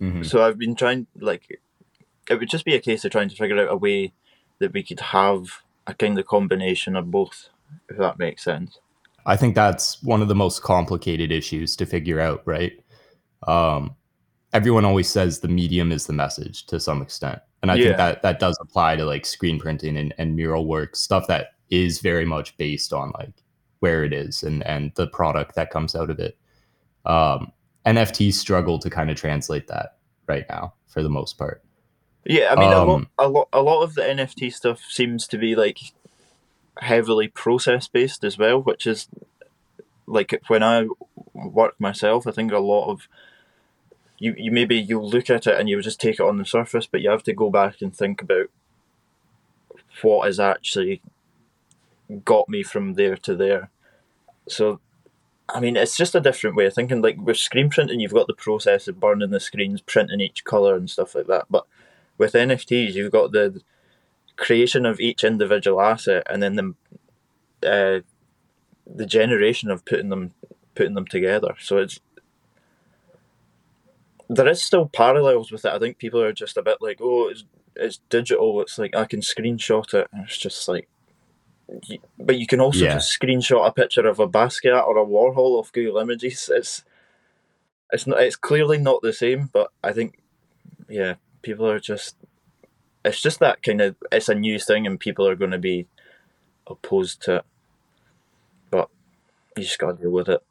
Mm-hmm. 0.00 0.22
So 0.22 0.42
I've 0.42 0.58
been 0.58 0.74
trying, 0.74 1.06
like, 1.18 1.60
it 2.28 2.34
would 2.38 2.50
just 2.50 2.64
be 2.64 2.74
a 2.74 2.80
case 2.80 3.04
of 3.04 3.12
trying 3.12 3.28
to 3.28 3.36
figure 3.36 3.58
out 3.60 3.72
a 3.72 3.76
way 3.76 4.12
that 4.58 4.72
we 4.72 4.82
could 4.82 5.00
have 5.00 5.62
a 5.86 5.94
kind 5.94 6.18
of 6.18 6.26
combination 6.26 6.96
of 6.96 7.10
both, 7.10 7.48
if 7.88 7.96
that 7.96 8.18
makes 8.18 8.44
sense. 8.44 8.78
I 9.28 9.36
think 9.36 9.54
that's 9.54 10.02
one 10.02 10.22
of 10.22 10.28
the 10.28 10.34
most 10.34 10.62
complicated 10.62 11.30
issues 11.30 11.76
to 11.76 11.86
figure 11.86 12.18
out, 12.18 12.40
right? 12.46 12.72
Um, 13.46 13.94
everyone 14.54 14.86
always 14.86 15.06
says 15.06 15.40
the 15.40 15.48
medium 15.48 15.92
is 15.92 16.06
the 16.06 16.14
message 16.14 16.64
to 16.66 16.80
some 16.80 17.02
extent. 17.02 17.38
And 17.62 17.70
I 17.70 17.74
yeah. 17.74 17.84
think 17.84 17.96
that 17.98 18.22
that 18.22 18.40
does 18.40 18.56
apply 18.58 18.96
to 18.96 19.04
like 19.04 19.26
screen 19.26 19.58
printing 19.58 19.98
and, 19.98 20.14
and 20.16 20.34
mural 20.34 20.66
work, 20.66 20.96
stuff 20.96 21.26
that 21.26 21.48
is 21.68 22.00
very 22.00 22.24
much 22.24 22.56
based 22.56 22.94
on 22.94 23.12
like 23.18 23.34
where 23.80 24.02
it 24.02 24.14
is 24.14 24.42
and 24.42 24.66
and 24.66 24.92
the 24.94 25.06
product 25.08 25.54
that 25.56 25.70
comes 25.70 25.94
out 25.94 26.08
of 26.08 26.18
it. 26.18 26.38
Um, 27.04 27.52
NFTs 27.84 28.34
struggle 28.34 28.78
to 28.78 28.88
kind 28.88 29.10
of 29.10 29.16
translate 29.16 29.66
that 29.68 29.98
right 30.26 30.46
now 30.48 30.72
for 30.86 31.02
the 31.02 31.10
most 31.10 31.36
part. 31.36 31.62
Yeah, 32.24 32.52
I 32.52 32.56
mean, 32.58 32.72
um, 32.72 32.78
a, 32.78 32.84
lot, 32.84 33.06
a 33.18 33.28
lot, 33.28 33.48
a 33.52 33.62
lot 33.62 33.82
of 33.82 33.94
the 33.94 34.02
NFT 34.02 34.52
stuff 34.52 34.80
seems 34.88 35.26
to 35.28 35.38
be 35.38 35.54
like 35.54 35.78
heavily 36.78 37.28
process 37.28 37.88
based 37.88 38.24
as 38.24 38.38
well, 38.38 38.62
which 38.62 38.86
is 38.86 39.08
like 40.06 40.40
when 40.48 40.62
I 40.62 40.86
work 41.34 41.74
myself, 41.78 42.26
I 42.26 42.30
think 42.30 42.52
a 42.52 42.58
lot 42.58 42.90
of 42.90 43.08
you, 44.18 44.34
you 44.36 44.50
maybe 44.50 44.76
you 44.76 45.00
look 45.00 45.30
at 45.30 45.46
it 45.46 45.58
and 45.58 45.68
you 45.68 45.80
just 45.80 46.00
take 46.00 46.14
it 46.14 46.20
on 46.20 46.38
the 46.38 46.44
surface, 46.44 46.86
but 46.86 47.00
you 47.00 47.10
have 47.10 47.22
to 47.24 47.32
go 47.32 47.50
back 47.50 47.80
and 47.80 47.94
think 47.94 48.22
about 48.22 48.46
what 50.02 50.26
has 50.26 50.40
actually 50.40 51.02
got 52.24 52.48
me 52.48 52.62
from 52.62 52.94
there 52.94 53.16
to 53.16 53.36
there. 53.36 53.70
So 54.48 54.80
I 55.48 55.60
mean, 55.60 55.76
it's 55.76 55.96
just 55.96 56.14
a 56.14 56.20
different 56.20 56.56
way 56.56 56.66
of 56.66 56.74
thinking. 56.74 57.00
Like 57.00 57.16
with 57.18 57.38
screen 57.38 57.70
printing, 57.70 58.00
you've 58.00 58.12
got 58.12 58.26
the 58.26 58.34
process 58.34 58.86
of 58.86 59.00
burning 59.00 59.30
the 59.30 59.40
screens, 59.40 59.80
printing 59.80 60.20
each 60.20 60.44
color 60.44 60.74
and 60.74 60.90
stuff 60.90 61.14
like 61.14 61.26
that. 61.26 61.46
But 61.48 61.66
with 62.18 62.34
NFTs, 62.34 62.94
you've 62.94 63.12
got 63.12 63.32
the 63.32 63.62
creation 64.38 64.86
of 64.86 65.00
each 65.00 65.24
individual 65.24 65.80
asset, 65.80 66.26
and 66.30 66.42
then 66.42 66.56
the 66.56 66.74
uh, 67.68 68.00
the 68.86 69.06
generation 69.06 69.70
of 69.70 69.84
putting 69.84 70.08
them 70.08 70.32
putting 70.74 70.94
them 70.94 71.06
together. 71.06 71.54
So 71.60 71.78
it's 71.78 72.00
there 74.28 74.48
is 74.48 74.62
still 74.62 74.88
parallels 74.88 75.50
with 75.50 75.64
it. 75.64 75.72
I 75.72 75.78
think 75.78 75.98
people 75.98 76.22
are 76.22 76.32
just 76.32 76.56
a 76.56 76.62
bit 76.62 76.78
like, 76.80 76.98
oh, 77.00 77.28
it's 77.28 77.44
it's 77.76 78.00
digital. 78.08 78.60
It's 78.62 78.78
like 78.78 78.94
I 78.96 79.04
can 79.04 79.20
screenshot 79.20 79.92
it, 79.94 80.08
and 80.12 80.24
it's 80.24 80.38
just 80.38 80.68
like 80.68 80.88
but 82.18 82.38
you 82.38 82.46
can 82.46 82.60
also 82.60 82.84
yeah. 82.84 82.94
just 82.94 83.18
screenshot 83.18 83.66
a 83.66 83.72
picture 83.72 84.06
of 84.06 84.18
a 84.18 84.28
Basquiat 84.28 84.86
or 84.86 84.96
a 84.96 85.04
Warhol 85.04 85.58
off 85.58 85.72
Google 85.72 85.98
Images. 85.98 86.50
It's 86.52 86.82
it's 87.92 88.06
not. 88.06 88.22
It's 88.22 88.36
clearly 88.36 88.78
not 88.78 89.02
the 89.02 89.12
same, 89.12 89.50
but 89.52 89.70
I 89.82 89.92
think, 89.92 90.18
yeah, 90.88 91.14
people 91.42 91.68
are 91.68 91.80
just. 91.80 92.16
It's 93.08 93.22
just 93.22 93.40
that 93.40 93.62
kind 93.62 93.80
of. 93.80 93.96
It's 94.12 94.28
a 94.28 94.34
new 94.34 94.58
thing, 94.58 94.86
and 94.86 95.00
people 95.00 95.26
are 95.26 95.34
going 95.34 95.52
to 95.52 95.58
be 95.58 95.86
opposed 96.66 97.22
to 97.22 97.36
it. 97.36 97.44
But 98.70 98.90
you 99.56 99.62
just 99.62 99.78
got 99.78 99.96
to 99.96 100.02
deal 100.02 100.10
with 100.10 100.28
it. 100.28 100.42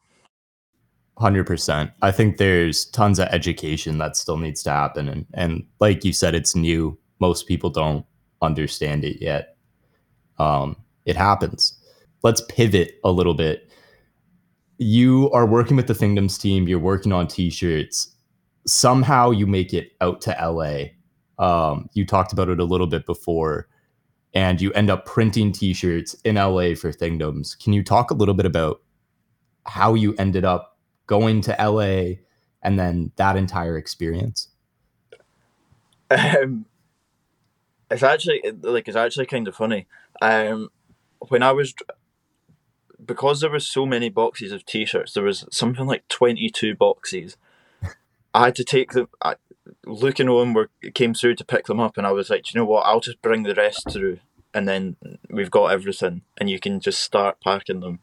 Hundred 1.19 1.45
percent. 1.45 1.91
I 2.01 2.11
think 2.11 2.37
there's 2.37 2.85
tons 2.85 3.19
of 3.19 3.27
education 3.29 3.99
that 3.99 4.17
still 4.17 4.37
needs 4.37 4.63
to 4.63 4.71
happen, 4.71 5.07
and 5.07 5.25
and 5.33 5.65
like 5.79 6.03
you 6.03 6.13
said, 6.13 6.33
it's 6.33 6.55
new. 6.55 6.97
Most 7.19 7.47
people 7.47 7.69
don't 7.69 8.05
understand 8.41 9.05
it 9.05 9.21
yet. 9.21 9.55
Um, 10.39 10.77
it 11.05 11.15
happens. 11.15 11.77
Let's 12.23 12.41
pivot 12.41 12.99
a 13.03 13.11
little 13.11 13.33
bit. 13.33 13.71
You 14.79 15.31
are 15.31 15.45
working 15.45 15.77
with 15.77 15.87
the 15.87 15.95
Thingdoms 15.95 16.37
team, 16.37 16.67
you're 16.67 16.79
working 16.79 17.11
on 17.11 17.27
t 17.27 17.49
shirts. 17.49 18.15
Somehow 18.65 19.31
you 19.31 19.47
make 19.47 19.73
it 19.73 19.91
out 20.01 20.21
to 20.21 20.31
LA. 20.31 20.96
Um, 21.39 21.89
you 21.93 22.05
talked 22.05 22.33
about 22.33 22.49
it 22.49 22.59
a 22.59 22.63
little 22.63 22.87
bit 22.87 23.05
before, 23.05 23.67
and 24.33 24.59
you 24.61 24.71
end 24.73 24.89
up 24.89 25.05
printing 25.05 25.51
T-shirts 25.51 26.15
in 26.23 26.35
LA 26.35 26.73
for 26.75 26.91
Thingdoms. 26.91 27.55
Can 27.55 27.73
you 27.73 27.83
talk 27.83 28.11
a 28.11 28.15
little 28.15 28.33
bit 28.33 28.45
about 28.45 28.81
how 29.65 29.93
you 29.93 30.15
ended 30.17 30.45
up 30.45 30.77
going 31.05 31.41
to 31.41 31.55
LA 31.59 32.17
and 32.61 32.79
then 32.79 33.11
that 33.15 33.35
entire 33.35 33.77
experience? 33.77 34.49
Um, 36.09 36.65
it's 37.89 38.03
actually 38.03 38.41
like 38.61 38.87
it's 38.87 38.97
actually 38.97 39.25
kind 39.25 39.47
of 39.47 39.55
funny. 39.55 39.87
Um, 40.21 40.69
when 41.29 41.43
I 41.43 41.51
was 41.51 41.73
because 43.03 43.41
there 43.41 43.51
was 43.51 43.65
so 43.65 43.85
many 43.85 44.09
boxes 44.09 44.51
of 44.51 44.65
t-shirts, 44.65 45.13
there 45.13 45.23
was 45.23 45.45
something 45.51 45.85
like 45.85 46.07
twenty 46.07 46.49
two 46.49 46.75
boxes. 46.75 47.37
I 48.33 48.45
had 48.45 48.55
to 48.55 48.63
take 48.63 48.91
them. 48.91 49.07
I, 49.21 49.35
Luke 49.85 50.19
and 50.19 50.29
Owen 50.29 50.53
were 50.53 50.69
came 50.93 51.13
through 51.13 51.35
to 51.35 51.45
pick 51.45 51.65
them 51.65 51.79
up, 51.79 51.97
and 51.97 52.07
I 52.07 52.11
was 52.11 52.29
like, 52.29 52.53
you 52.53 52.59
know 52.59 52.65
what? 52.65 52.85
I'll 52.85 52.99
just 52.99 53.21
bring 53.21 53.43
the 53.43 53.55
rest 53.55 53.91
through, 53.91 54.19
and 54.53 54.67
then 54.67 54.95
we've 55.29 55.51
got 55.51 55.71
everything, 55.71 56.21
and 56.37 56.49
you 56.49 56.59
can 56.59 56.79
just 56.79 57.01
start 57.01 57.41
packing 57.43 57.79
them. 57.79 57.99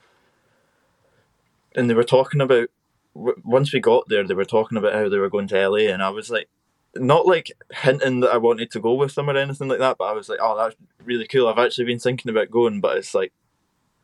And 1.74 1.90
they 1.90 1.94
were 1.94 2.04
talking 2.04 2.40
about 2.40 2.68
once 3.14 3.72
we 3.72 3.80
got 3.80 4.08
there, 4.08 4.26
they 4.26 4.34
were 4.34 4.44
talking 4.44 4.76
about 4.76 4.94
how 4.94 5.08
they 5.08 5.18
were 5.18 5.30
going 5.30 5.48
to 5.48 5.68
LA, 5.68 5.90
and 5.90 6.02
I 6.02 6.10
was 6.10 6.30
like, 6.30 6.48
not 6.96 7.26
like 7.26 7.52
hinting 7.72 8.20
that 8.20 8.32
I 8.32 8.36
wanted 8.36 8.70
to 8.72 8.80
go 8.80 8.94
with 8.94 9.14
them 9.14 9.28
or 9.28 9.36
anything 9.36 9.68
like 9.68 9.78
that, 9.78 9.98
but 9.98 10.04
I 10.04 10.12
was 10.12 10.28
like, 10.28 10.38
oh, 10.40 10.56
that's 10.56 10.76
really 11.04 11.26
cool. 11.26 11.48
I've 11.48 11.58
actually 11.58 11.86
been 11.86 11.98
thinking 11.98 12.30
about 12.30 12.50
going, 12.50 12.80
but 12.80 12.96
it's 12.96 13.14
like 13.14 13.32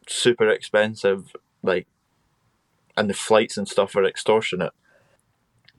super 0.09 0.49
expensive, 0.49 1.33
like, 1.63 1.87
and 2.97 3.09
the 3.09 3.15
flights 3.15 3.57
and 3.57 3.69
stuff 3.69 3.95
are 3.97 4.05
extortionate. 4.05 4.73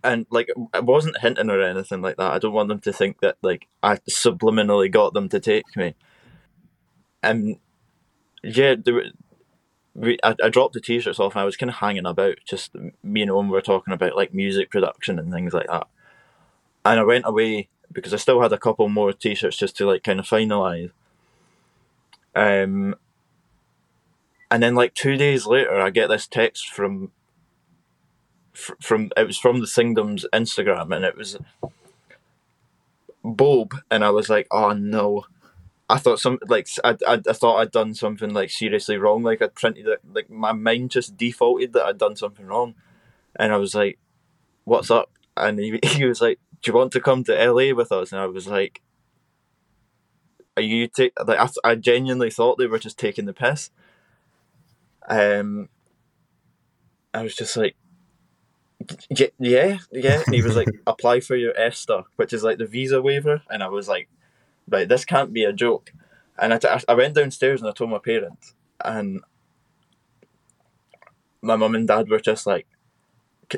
And 0.04 0.26
like, 0.32 0.50
I 0.74 0.80
wasn't 0.80 1.20
hinting 1.20 1.50
or 1.50 1.62
anything 1.62 2.02
like 2.02 2.18
that. 2.18 2.34
I 2.34 2.40
don't 2.40 2.54
want 2.54 2.70
them 2.70 2.80
to 2.82 2.94
think 2.94 3.20
that 3.22 3.38
like 3.42 3.68
I 3.84 3.98
subliminally 4.10 4.92
got 4.92 5.14
them 5.14 5.30
to 5.30 5.40
take 5.40 5.76
me. 5.76 5.96
And 7.22 7.58
yeah, 8.44 8.76
there 8.84 8.96
were, 8.96 9.06
we, 9.94 10.18
I, 10.24 10.36
I 10.44 10.50
dropped 10.50 10.74
the 10.74 10.82
t-shirts 10.82 11.20
off 11.20 11.36
and 11.36 11.42
I 11.42 11.46
was 11.46 11.58
kind 11.58 11.70
of 11.70 11.76
hanging 11.76 12.06
about. 12.06 12.38
Just 12.46 12.72
me 13.04 13.22
and 13.22 13.30
Owen 13.30 13.50
were 13.50 13.62
talking 13.62 13.94
about 13.94 14.16
like 14.16 14.34
music 14.34 14.72
production 14.72 15.20
and 15.20 15.32
things 15.32 15.54
like 15.54 15.68
that 15.68 15.88
and 16.86 17.00
I 17.00 17.04
went 17.04 17.26
away 17.26 17.70
because 17.92 18.14
I 18.14 18.18
still 18.18 18.42
had 18.42 18.54
a 18.54 18.58
couple 18.58 18.88
more 18.90 19.14
t-shirts 19.14 19.58
just 19.58 19.78
to 19.78 19.86
like 19.86 20.04
kind 20.04 20.20
of 20.20 20.26
finalize. 20.26 20.92
Um, 22.34 22.96
and 24.50 24.64
then 24.64 24.76
like 24.76 24.94
two 24.94 25.18
days 25.18 25.46
later, 25.46 25.80
I 25.80 25.90
get 25.90 26.08
this 26.08 26.28
text 26.28 26.70
from 26.70 27.12
from 28.54 29.12
it 29.18 29.28
was 29.28 29.38
from 29.38 29.60
the 29.60 29.68
Thingdoms 29.68 30.26
Instagram, 30.34 30.96
and 30.96 31.06
it 31.06 31.18
was 31.18 31.38
Bob, 33.24 33.74
and 33.90 34.04
I 34.04 34.10
was 34.10 34.30
like, 34.30 34.48
oh 34.52 34.74
no. 34.74 35.26
I 35.90 35.98
thought 35.98 36.22
some 36.22 36.40
like 36.48 36.70
I, 36.86 36.96
I, 37.06 37.22
I 37.28 37.34
thought 37.34 37.58
I'd 37.58 37.72
done 37.72 37.94
something 37.94 38.34
like 38.34 38.50
seriously 38.50 38.96
wrong. 38.96 39.24
Like 39.24 39.42
I'd 39.42 39.56
printed 39.56 39.88
it. 39.88 40.00
Like 40.10 40.30
my 40.30 40.54
mind 40.54 40.92
just 40.92 41.18
defaulted 41.18 41.74
that 41.74 41.84
I'd 41.84 41.98
done 41.98 42.16
something 42.16 42.46
wrong, 42.46 42.76
and 43.36 43.52
I 43.52 43.58
was 43.58 43.76
like, 43.76 44.00
"What's 44.64 44.90
up?" 44.90 45.12
And 45.36 45.60
he, 45.60 45.80
he 45.84 46.06
was 46.06 46.22
like, 46.22 46.40
do 46.62 46.72
you 46.72 46.78
want 46.78 46.92
to 46.94 47.02
come 47.02 47.24
to 47.24 47.52
LA 47.52 47.74
with 47.74 47.92
us? 47.92 48.12
And 48.12 48.22
I 48.22 48.28
was 48.28 48.48
like, 48.48 48.82
are 50.56 50.64
you 50.64 50.88
take 50.88 51.14
like 51.26 51.40
I, 51.40 51.72
I 51.72 51.76
genuinely 51.76 52.30
thought 52.30 52.58
they 52.58 52.68
were 52.68 52.80
just 52.80 53.00
taking 53.00 53.26
the 53.26 53.34
piss. 53.34 53.72
Um, 55.08 55.70
I 57.14 57.24
was 57.24 57.36
just 57.36 57.58
like, 57.58 57.76
yeah, 59.10 59.28
yeah, 59.40 59.78
yeah. 59.92 60.22
And 60.26 60.36
he 60.36 60.42
was 60.42 60.56
like, 60.56 60.70
apply 60.88 61.20
for 61.20 61.36
your 61.36 61.58
ESTA, 61.58 62.04
which 62.16 62.34
is 62.34 62.44
like 62.44 62.58
the 62.58 62.66
visa 62.66 63.02
waiver. 63.02 63.42
And 63.50 63.64
I 63.64 63.68
was 63.68 63.88
like, 63.88 64.10
right, 64.70 64.88
this 64.88 65.06
can't 65.06 65.34
be 65.34 65.44
a 65.44 65.54
joke. 65.54 65.92
And 66.38 66.54
I, 66.54 66.58
t- 66.58 66.68
I 66.88 66.94
went 66.94 67.16
downstairs 67.16 67.62
and 67.62 67.70
I 67.70 67.74
told 67.74 67.92
my 67.92 68.00
parents, 68.00 68.54
and 68.84 69.22
my 71.42 71.56
mum 71.56 71.76
and 71.76 71.88
dad 71.88 72.10
were 72.10 72.20
just 72.20 72.46
like, 72.46 72.68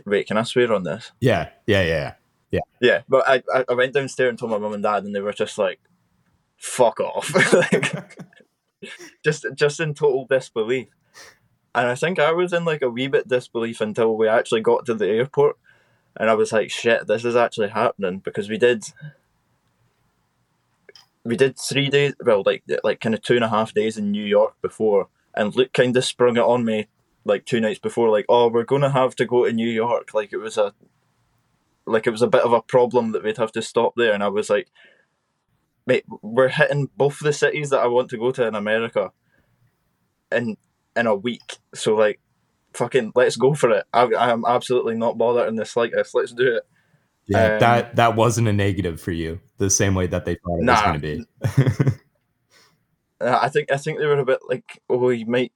wait, 0.05 0.27
can 0.27 0.37
I 0.37 0.43
swear 0.43 0.73
on 0.73 0.83
this? 0.83 1.11
Yeah, 1.19 1.49
yeah, 1.67 1.83
yeah. 1.83 2.13
Yeah. 2.51 2.59
Yeah. 2.81 3.01
But 3.09 3.27
I, 3.27 3.43
I 3.67 3.73
went 3.73 3.93
downstairs 3.93 4.29
and 4.29 4.39
told 4.39 4.51
my 4.51 4.57
mum 4.57 4.73
and 4.73 4.83
dad, 4.83 5.03
and 5.03 5.15
they 5.15 5.21
were 5.21 5.33
just 5.33 5.57
like, 5.57 5.79
fuck 6.57 6.99
off. 6.99 7.33
like, 7.53 8.19
just, 9.23 9.45
just 9.55 9.79
in 9.79 9.93
total 9.93 10.25
disbelief. 10.29 10.87
And 11.75 11.87
I 11.87 11.95
think 11.95 12.19
I 12.19 12.31
was 12.31 12.53
in 12.53 12.65
like 12.65 12.81
a 12.81 12.89
wee 12.89 13.07
bit 13.07 13.27
disbelief 13.27 13.81
until 13.81 14.15
we 14.15 14.27
actually 14.27 14.61
got 14.61 14.85
to 14.85 14.93
the 14.93 15.07
airport. 15.07 15.57
And 16.15 16.29
I 16.29 16.35
was 16.35 16.51
like, 16.51 16.69
shit, 16.69 17.07
this 17.07 17.25
is 17.25 17.35
actually 17.35 17.69
happening 17.69 18.19
because 18.19 18.49
we 18.49 18.57
did 18.57 18.85
we 21.25 21.37
did 21.37 21.57
three 21.57 21.89
days 21.89 22.13
well 22.25 22.43
like 22.45 22.63
like 22.83 22.99
kind 22.99 23.15
of 23.15 23.21
two 23.21 23.35
and 23.35 23.45
a 23.45 23.49
half 23.49 23.73
days 23.73 23.97
in 23.97 24.11
New 24.11 24.23
York 24.23 24.55
before. 24.61 25.07
And 25.33 25.55
Luke 25.55 25.73
kind 25.73 25.97
of 25.97 26.05
sprung 26.05 26.37
it 26.37 26.41
on 26.41 26.63
me 26.63 26.87
like 27.25 27.45
two 27.45 27.59
nights 27.59 27.79
before 27.79 28.09
like 28.09 28.25
oh 28.29 28.49
we're 28.49 28.63
gonna 28.63 28.91
have 28.91 29.15
to 29.15 29.25
go 29.25 29.45
to 29.45 29.53
New 29.53 29.69
York. 29.69 30.13
Like 30.13 30.31
it 30.31 30.37
was 30.37 30.57
a 30.57 30.73
like 31.85 32.07
it 32.07 32.11
was 32.11 32.21
a 32.21 32.27
bit 32.27 32.43
of 32.43 32.53
a 32.53 32.61
problem 32.61 33.11
that 33.11 33.23
we'd 33.23 33.37
have 33.37 33.51
to 33.53 33.61
stop 33.61 33.93
there, 33.95 34.13
and 34.13 34.23
I 34.23 34.29
was 34.29 34.49
like, 34.49 34.69
mate, 35.85 36.05
we're 36.21 36.49
hitting 36.49 36.89
both 36.95 37.19
the 37.19 37.33
cities 37.33 37.69
that 37.71 37.81
I 37.81 37.87
want 37.87 38.09
to 38.09 38.17
go 38.17 38.31
to 38.31 38.47
in 38.47 38.55
America. 38.55 39.11
In 40.31 40.57
in 40.95 41.07
a 41.07 41.15
week. 41.15 41.57
So 41.73 41.95
like, 41.95 42.19
fucking, 42.73 43.13
let's 43.15 43.35
go 43.35 43.53
for 43.53 43.69
it. 43.71 43.85
I, 43.93 44.09
I'm 44.17 44.45
absolutely 44.45 44.95
not 44.95 45.17
bothered 45.17 45.47
in 45.47 45.55
the 45.55 45.65
slightest. 45.65 46.15
Let's 46.15 46.33
do 46.33 46.55
it. 46.57 46.63
Yeah, 47.25 47.53
um, 47.53 47.59
that 47.59 47.95
that 47.95 48.15
wasn't 48.17 48.49
a 48.49 48.53
negative 48.53 48.99
for 48.99 49.11
you, 49.11 49.39
the 49.57 49.69
same 49.69 49.95
way 49.95 50.07
that 50.07 50.25
they 50.25 50.35
thought 50.35 50.59
it 50.59 50.65
nah, 50.65 50.73
was 50.73 50.81
going 50.81 50.93
to 50.93 50.99
be. 50.99 51.99
I 53.21 53.47
think 53.47 53.71
I 53.71 53.77
think 53.77 53.99
they 53.99 54.05
were 54.05 54.19
a 54.19 54.25
bit 54.25 54.39
like, 54.47 54.81
oh, 54.89 55.09
you 55.09 55.25
might, 55.25 55.53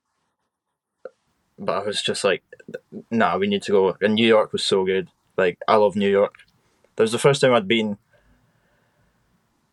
but 1.59 1.83
I 1.83 1.85
was 1.85 2.01
just 2.01 2.23
like, 2.23 2.43
nah, 3.11 3.37
we 3.37 3.47
need 3.47 3.63
to 3.63 3.71
go. 3.71 3.97
And 3.99 4.15
New 4.15 4.25
York 4.25 4.53
was 4.53 4.63
so 4.63 4.85
good. 4.85 5.09
Like 5.37 5.59
I 5.67 5.75
love 5.75 5.97
New 5.97 6.09
York. 6.09 6.35
That 6.95 7.03
was 7.03 7.11
the 7.11 7.19
first 7.19 7.41
time 7.41 7.53
I'd 7.53 7.67
been. 7.67 7.97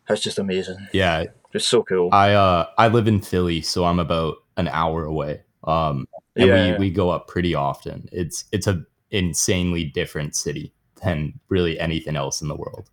It's 0.09 0.21
just 0.21 0.37
amazing. 0.37 0.87
Yeah, 0.91 1.25
just 1.53 1.69
so 1.69 1.81
cool. 1.81 2.09
I 2.11 2.33
uh 2.33 2.67
I 2.77 2.89
live 2.89 3.07
in 3.07 3.21
Philly, 3.21 3.61
so 3.61 3.85
I'm 3.85 3.99
about 3.99 4.37
an 4.57 4.67
hour 4.67 5.05
away. 5.05 5.43
Um, 5.65 6.07
and 6.35 6.47
yeah, 6.47 6.53
we 6.53 6.69
yeah. 6.71 6.77
we 6.77 6.89
go 6.89 7.09
up 7.09 7.27
pretty 7.27 7.55
often. 7.55 8.07
It's 8.11 8.45
it's 8.51 8.67
a 8.67 8.83
insanely 9.11 9.85
different 9.85 10.35
city 10.35 10.73
than 11.03 11.39
really 11.49 11.79
anything 11.79 12.15
else 12.15 12.41
in 12.41 12.47
the 12.47 12.55
world. 12.55 12.89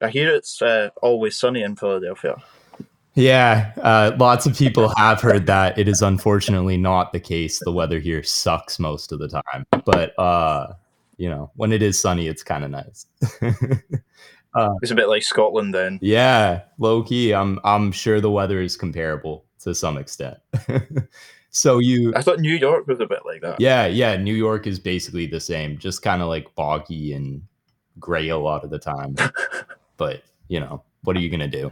I 0.00 0.08
hear 0.08 0.34
it's 0.34 0.60
uh, 0.60 0.90
always 1.00 1.38
sunny 1.38 1.62
in 1.62 1.76
Philadelphia. 1.76 2.36
Yeah, 3.14 3.72
uh, 3.82 4.12
lots 4.18 4.46
of 4.46 4.56
people 4.56 4.88
have 4.96 5.20
heard 5.20 5.46
that. 5.46 5.78
It 5.78 5.88
is 5.88 6.02
unfortunately 6.02 6.76
not 6.76 7.12
the 7.12 7.20
case. 7.20 7.60
The 7.64 7.72
weather 7.72 7.98
here 7.98 8.22
sucks 8.22 8.78
most 8.78 9.12
of 9.12 9.18
the 9.18 9.28
time, 9.28 9.66
but 9.84 10.18
uh, 10.18 10.72
you 11.18 11.28
know, 11.28 11.50
when 11.56 11.72
it 11.72 11.82
is 11.82 12.00
sunny, 12.00 12.26
it's 12.28 12.42
kind 12.42 12.64
of 12.64 12.70
nice. 12.70 13.06
uh, 14.54 14.74
it's 14.82 14.90
a 14.90 14.94
bit 14.94 15.08
like 15.08 15.22
Scotland 15.22 15.74
then. 15.74 15.98
Yeah, 16.02 16.62
low 16.78 17.02
key. 17.02 17.32
I'm 17.32 17.58
I'm 17.64 17.92
sure 17.92 18.20
the 18.20 18.30
weather 18.30 18.60
is 18.60 18.76
comparable 18.76 19.44
to 19.60 19.74
some 19.74 19.98
extent. 19.98 20.38
so 21.52 21.78
you 21.78 22.12
I 22.16 22.22
thought 22.22 22.40
New 22.40 22.54
York 22.54 22.86
was 22.86 22.98
a 22.98 23.06
bit 23.06 23.20
like 23.26 23.42
that. 23.42 23.60
Yeah, 23.60 23.86
yeah, 23.86 24.16
New 24.16 24.34
York 24.34 24.66
is 24.66 24.80
basically 24.80 25.26
the 25.26 25.38
same, 25.38 25.78
just 25.78 26.02
kind 26.02 26.22
of 26.22 26.28
like 26.28 26.52
boggy 26.54 27.12
and 27.12 27.42
gray 27.98 28.30
a 28.30 28.38
lot 28.38 28.64
of 28.64 28.70
the 28.70 28.78
time. 28.78 29.16
but, 29.98 30.22
you 30.48 30.58
know, 30.58 30.82
what 31.04 31.14
are 31.14 31.20
you 31.20 31.28
going 31.28 31.50
to 31.50 31.70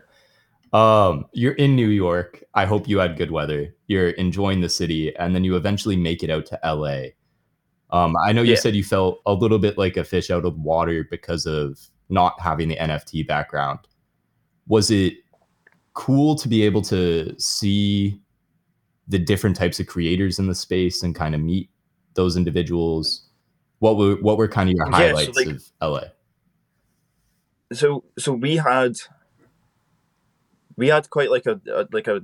do? 0.70 0.78
Um, 0.78 1.24
you're 1.32 1.54
in 1.54 1.74
New 1.74 1.88
York. 1.88 2.44
I 2.54 2.66
hope 2.66 2.88
you 2.88 2.98
had 2.98 3.16
good 3.16 3.30
weather. 3.30 3.74
You're 3.86 4.10
enjoying 4.10 4.60
the 4.60 4.68
city 4.68 5.16
and 5.16 5.34
then 5.34 5.44
you 5.44 5.56
eventually 5.56 5.96
make 5.96 6.22
it 6.22 6.30
out 6.30 6.44
to 6.46 6.60
LA. 6.62 7.14
Um, 7.90 8.14
I 8.22 8.32
know 8.32 8.42
you 8.42 8.52
yeah. 8.52 8.60
said 8.60 8.76
you 8.76 8.84
felt 8.84 9.22
a 9.24 9.32
little 9.32 9.58
bit 9.58 9.78
like 9.78 9.96
a 9.96 10.04
fish 10.04 10.30
out 10.30 10.44
of 10.44 10.58
water 10.58 11.06
because 11.10 11.46
of 11.46 11.80
not 12.10 12.38
having 12.38 12.68
the 12.68 12.76
NFT 12.76 13.26
background. 13.26 13.80
Was 14.68 14.90
it 14.90 15.14
cool 15.94 16.36
to 16.36 16.48
be 16.48 16.62
able 16.62 16.82
to 16.82 17.34
see 17.38 18.20
the 19.10 19.18
different 19.18 19.56
types 19.56 19.78
of 19.80 19.86
creators 19.86 20.38
in 20.38 20.46
the 20.46 20.54
space 20.54 21.02
and 21.02 21.14
kind 21.14 21.34
of 21.34 21.40
meet 21.40 21.68
those 22.14 22.36
individuals? 22.36 23.28
What 23.80 23.96
were 23.96 24.16
what 24.16 24.38
were 24.38 24.48
kind 24.48 24.70
of 24.70 24.76
your 24.76 24.90
highlights 24.90 25.28
yeah, 25.28 25.44
so 25.44 25.50
like, 25.50 25.56
of 25.56 25.72
LA? 25.82 26.00
So 27.72 28.04
so 28.18 28.32
we 28.32 28.56
had 28.56 28.96
we 30.76 30.88
had 30.88 31.10
quite 31.10 31.30
like 31.30 31.46
a, 31.46 31.60
a 31.72 31.86
like 31.92 32.08
a 32.08 32.22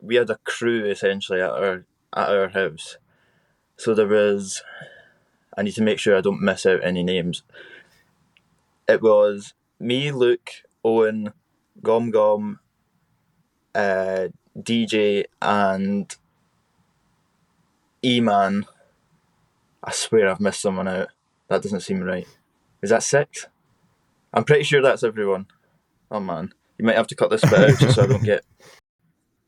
we 0.00 0.16
had 0.16 0.30
a 0.30 0.38
crew 0.44 0.84
essentially 0.86 1.40
at 1.40 1.50
our 1.50 1.86
at 2.14 2.28
our 2.28 2.48
house 2.48 2.96
so 3.78 3.94
there 3.94 4.08
was, 4.08 4.60
I 5.56 5.62
need 5.62 5.74
to 5.76 5.82
make 5.82 6.00
sure 6.00 6.16
I 6.16 6.20
don't 6.20 6.42
miss 6.42 6.66
out 6.66 6.82
any 6.82 7.04
names. 7.04 7.44
It 8.88 9.00
was 9.00 9.54
me, 9.78 10.10
Luke, 10.10 10.50
Owen, 10.84 11.32
Gom 11.80 12.10
Gom, 12.10 12.58
uh, 13.76 14.28
DJ, 14.58 15.24
and 15.42 16.14
E 18.04 18.20
Man. 18.20 18.66
I 19.82 19.92
swear 19.92 20.28
I've 20.28 20.40
missed 20.40 20.60
someone 20.60 20.88
out. 20.88 21.08
That 21.48 21.62
doesn't 21.62 21.80
seem 21.80 22.00
right. 22.02 22.26
Is 22.82 22.90
that 22.90 23.02
six? 23.02 23.46
I'm 24.34 24.44
pretty 24.44 24.64
sure 24.64 24.82
that's 24.82 25.02
everyone. 25.02 25.46
Oh 26.10 26.20
man, 26.20 26.52
you 26.78 26.84
might 26.84 26.96
have 26.96 27.06
to 27.08 27.14
cut 27.14 27.30
this 27.30 27.42
bit 27.42 27.54
out 27.54 27.78
just 27.78 27.94
so 27.96 28.04
I 28.04 28.06
don't 28.06 28.24
get. 28.24 28.44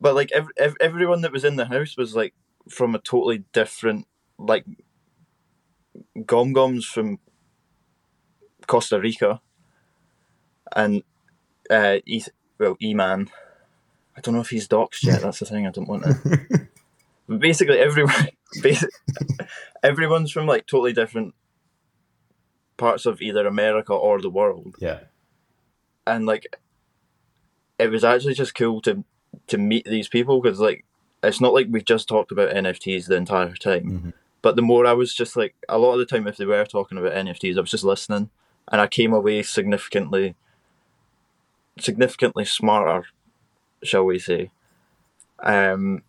But 0.01 0.15
like 0.15 0.31
ev- 0.31 0.49
ev- 0.57 0.77
everyone 0.81 1.21
that 1.21 1.31
was 1.31 1.43
in 1.45 1.57
the 1.57 1.65
house 1.67 1.95
was 1.95 2.15
like 2.15 2.33
from 2.67 2.95
a 2.95 2.99
totally 2.99 3.43
different 3.53 4.07
like 4.39 4.65
gom 6.25 6.53
goms 6.55 6.85
from 6.85 7.19
Costa 8.67 8.99
Rica, 8.99 9.41
and 10.75 11.03
uh, 11.69 11.97
e- 12.05 12.23
well, 12.59 12.77
E 12.81 12.93
Man. 12.95 13.29
I 14.21 14.23
don't 14.23 14.35
know 14.35 14.41
if 14.41 14.51
he's 14.51 14.67
doxed 14.67 15.01
yet. 15.03 15.21
That's 15.21 15.39
the 15.39 15.47
thing. 15.47 15.65
I 15.65 15.71
don't 15.71 15.87
want 15.87 16.03
to. 16.03 16.67
basically, 17.39 17.79
everyone, 17.79 18.27
basi- 18.59 18.87
everyone's 19.81 20.31
from 20.31 20.45
like 20.45 20.67
totally 20.67 20.93
different 20.93 21.33
parts 22.77 23.07
of 23.07 23.19
either 23.19 23.47
America 23.47 23.93
or 23.93 24.21
the 24.21 24.29
world, 24.29 24.75
Yeah. 24.79 24.99
and 26.05 26.27
like, 26.27 26.55
it 27.79 27.89
was 27.89 28.03
actually 28.03 28.35
just 28.35 28.53
cool 28.53 28.79
to 28.81 29.03
to 29.47 29.57
meet 29.57 29.85
these 29.85 30.07
people 30.07 30.39
because 30.39 30.59
like, 30.59 30.85
it's 31.23 31.41
not 31.41 31.53
like 31.53 31.65
we've 31.71 31.83
just 31.85 32.07
talked 32.07 32.31
about 32.31 32.53
NFTs 32.53 33.07
the 33.07 33.15
entire 33.15 33.55
time. 33.55 33.83
Mhm. 33.89 34.13
But 34.43 34.55
the 34.55 34.61
more 34.61 34.85
I 34.85 34.93
was 34.93 35.15
just 35.15 35.35
like, 35.35 35.55
a 35.67 35.79
lot 35.79 35.93
of 35.93 35.99
the 35.99 36.05
time, 36.05 36.27
if 36.27 36.37
they 36.37 36.45
were 36.45 36.63
talking 36.65 36.99
about 36.99 37.13
NFTs, 37.13 37.57
I 37.57 37.61
was 37.61 37.71
just 37.71 37.83
listening, 37.83 38.29
and 38.71 38.79
I 38.81 38.85
came 38.87 39.13
away 39.13 39.41
significantly, 39.41 40.35
significantly 41.79 42.45
smarter, 42.45 43.07
shall 43.83 44.03
we 44.05 44.19
say. 44.19 44.51
Um, 45.39 46.03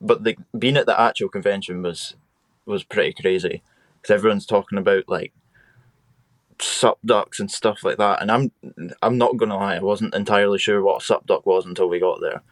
but 0.00 0.24
the 0.24 0.36
being 0.58 0.76
at 0.76 0.86
the 0.86 0.98
actual 1.00 1.28
convention 1.28 1.82
was 1.82 2.14
was 2.66 2.84
pretty 2.84 3.12
crazy 3.20 3.62
because 4.00 4.14
everyone's 4.14 4.46
talking 4.46 4.78
about 4.78 5.08
like 5.08 5.32
SupDucks 6.58 7.38
and 7.40 7.50
stuff 7.50 7.82
like 7.84 7.96
that, 7.98 8.20
and 8.20 8.30
I'm 8.30 8.52
I'm 9.02 9.16
not 9.18 9.36
gonna 9.36 9.56
lie, 9.56 9.76
I 9.76 9.80
wasn't 9.80 10.14
entirely 10.14 10.58
sure 10.58 10.82
what 10.82 11.02
a 11.02 11.04
SupDuck 11.14 11.46
was 11.46 11.64
until 11.64 11.88
we 11.88 11.98
got 11.98 12.20
there, 12.20 12.42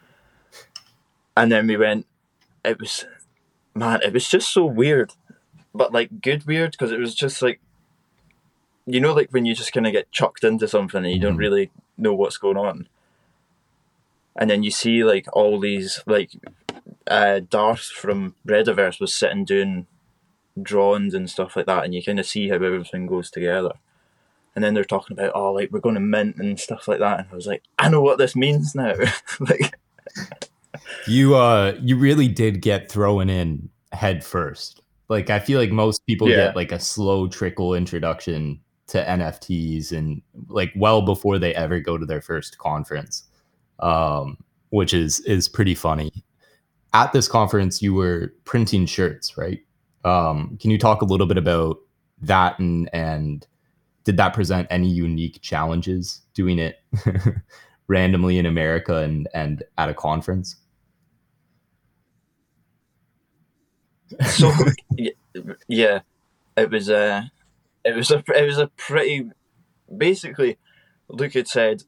and 1.37 1.53
then 1.53 1.67
we 1.67 1.77
went. 1.77 2.07
It 2.65 2.81
was, 2.81 3.07
man, 3.75 4.01
it 4.03 4.13
was 4.13 4.29
just 4.29 4.53
so 4.53 4.65
weird, 4.67 5.13
but 5.75 5.93
like 5.93 6.21
good 6.21 6.45
weird 6.47 6.73
because 6.73 6.91
it 6.91 6.99
was 6.99 7.15
just 7.15 7.41
like, 7.41 7.61
you 8.87 9.01
know, 9.01 9.15
like 9.15 9.31
when 9.31 9.45
you 9.45 9.55
just 9.55 9.73
kind 9.73 9.87
of 9.87 9.93
get 9.93 10.11
chucked 10.11 10.43
into 10.45 10.67
something 10.69 11.05
and 11.05 11.13
you 11.15 11.21
don't 11.21 11.37
Mhm. 11.37 11.39
really 11.39 11.71
know 11.97 12.15
what's 12.15 12.37
going 12.39 12.57
on, 12.57 12.89
and 14.39 14.49
then 14.49 14.63
you 14.63 14.71
see 14.71 15.05
like 15.05 15.27
all 15.35 15.61
these 15.61 16.01
like, 16.07 16.31
uh, 17.07 17.41
Darth 17.41 17.85
from 17.87 18.35
Rediverse 18.47 19.01
was 19.01 19.13
sitting 19.13 19.45
doing 19.45 19.87
drawings 20.61 21.13
and 21.15 21.29
stuff 21.29 21.57
like 21.57 21.67
that, 21.67 21.85
and 21.85 21.95
you 21.95 22.03
kind 22.03 22.19
of 22.21 22.27
see 22.27 22.49
how 22.49 22.55
everything 22.57 23.07
goes 23.07 23.31
together. 23.31 23.73
And 24.55 24.65
then 24.65 24.75
they're 24.75 24.85
talking 24.85 25.17
about, 25.17 25.33
oh, 25.37 25.53
like 25.53 25.71
we're 25.71 25.79
going 25.79 25.95
to 25.95 26.01
mint 26.01 26.37
and 26.37 26.59
stuff 26.59 26.89
like 26.89 26.99
that, 27.01 27.21
and 27.21 27.29
I 27.31 27.35
was 27.35 27.47
like, 27.47 27.63
I 27.79 27.89
know 27.89 28.01
what 28.01 28.19
this 28.19 28.35
means 28.35 28.75
now. 28.75 28.95
like, 29.41 29.75
You 31.07 31.35
uh 31.37 31.75
you 31.81 31.97
really 31.97 32.29
did 32.29 32.61
get 32.63 32.91
thrown 32.91 33.29
in 33.31 33.71
head 33.93 34.25
first. 34.25 34.81
Like 35.09 35.31
I 35.31 35.39
feel 35.39 35.59
like 35.59 35.71
most 35.71 36.05
people 36.07 36.29
Yeah. 36.29 36.37
get 36.37 36.57
like 36.57 36.73
a 36.73 36.81
slow 36.81 37.29
trickle 37.29 37.75
introduction 37.75 38.61
to 38.89 38.99
NFTs 39.05 39.93
and 39.93 40.23
like 40.49 40.73
well 40.77 41.03
before 41.03 41.39
they 41.39 41.55
ever 41.55 41.81
go 41.81 41.97
to 41.99 42.07
their 42.07 42.21
first 42.21 42.59
conference. 42.59 43.25
Um 43.81 44.39
which 44.71 44.93
is 44.93 45.21
is 45.21 45.49
pretty 45.49 45.75
funny. 45.75 46.13
At 46.93 47.13
this 47.13 47.29
conference 47.29 47.83
you 47.83 47.95
were 47.95 48.35
printing 48.45 48.87
shirts, 48.87 49.37
right? 49.37 49.61
Um 50.05 50.59
can 50.61 50.71
you 50.71 50.79
talk 50.79 51.03
a 51.03 51.07
little 51.07 51.27
bit 51.27 51.39
about 51.39 51.79
that 52.23 52.59
and 52.59 52.89
and 52.93 53.47
did 54.05 54.17
that 54.17 54.33
present 54.35 54.67
any 54.71 54.89
unique 54.89 55.41
challenges 55.43 56.23
doing 56.35 56.59
it 56.59 56.83
randomly 57.89 58.39
in 58.39 58.47
America 58.47 58.97
and 58.97 59.29
and 59.35 59.63
at 59.77 59.89
a 59.89 59.95
conference? 59.95 60.57
so 64.27 64.53
yeah, 65.69 66.01
it 66.57 66.71
was 66.71 66.89
a, 66.89 67.31
it 67.85 67.95
was 67.95 68.11
a, 68.11 68.23
it 68.35 68.47
was 68.47 68.59
a 68.59 68.69
pretty, 68.69 69.31
basically, 69.95 70.59
Luke 71.09 71.35
had 71.35 71.49
said, 71.49 71.85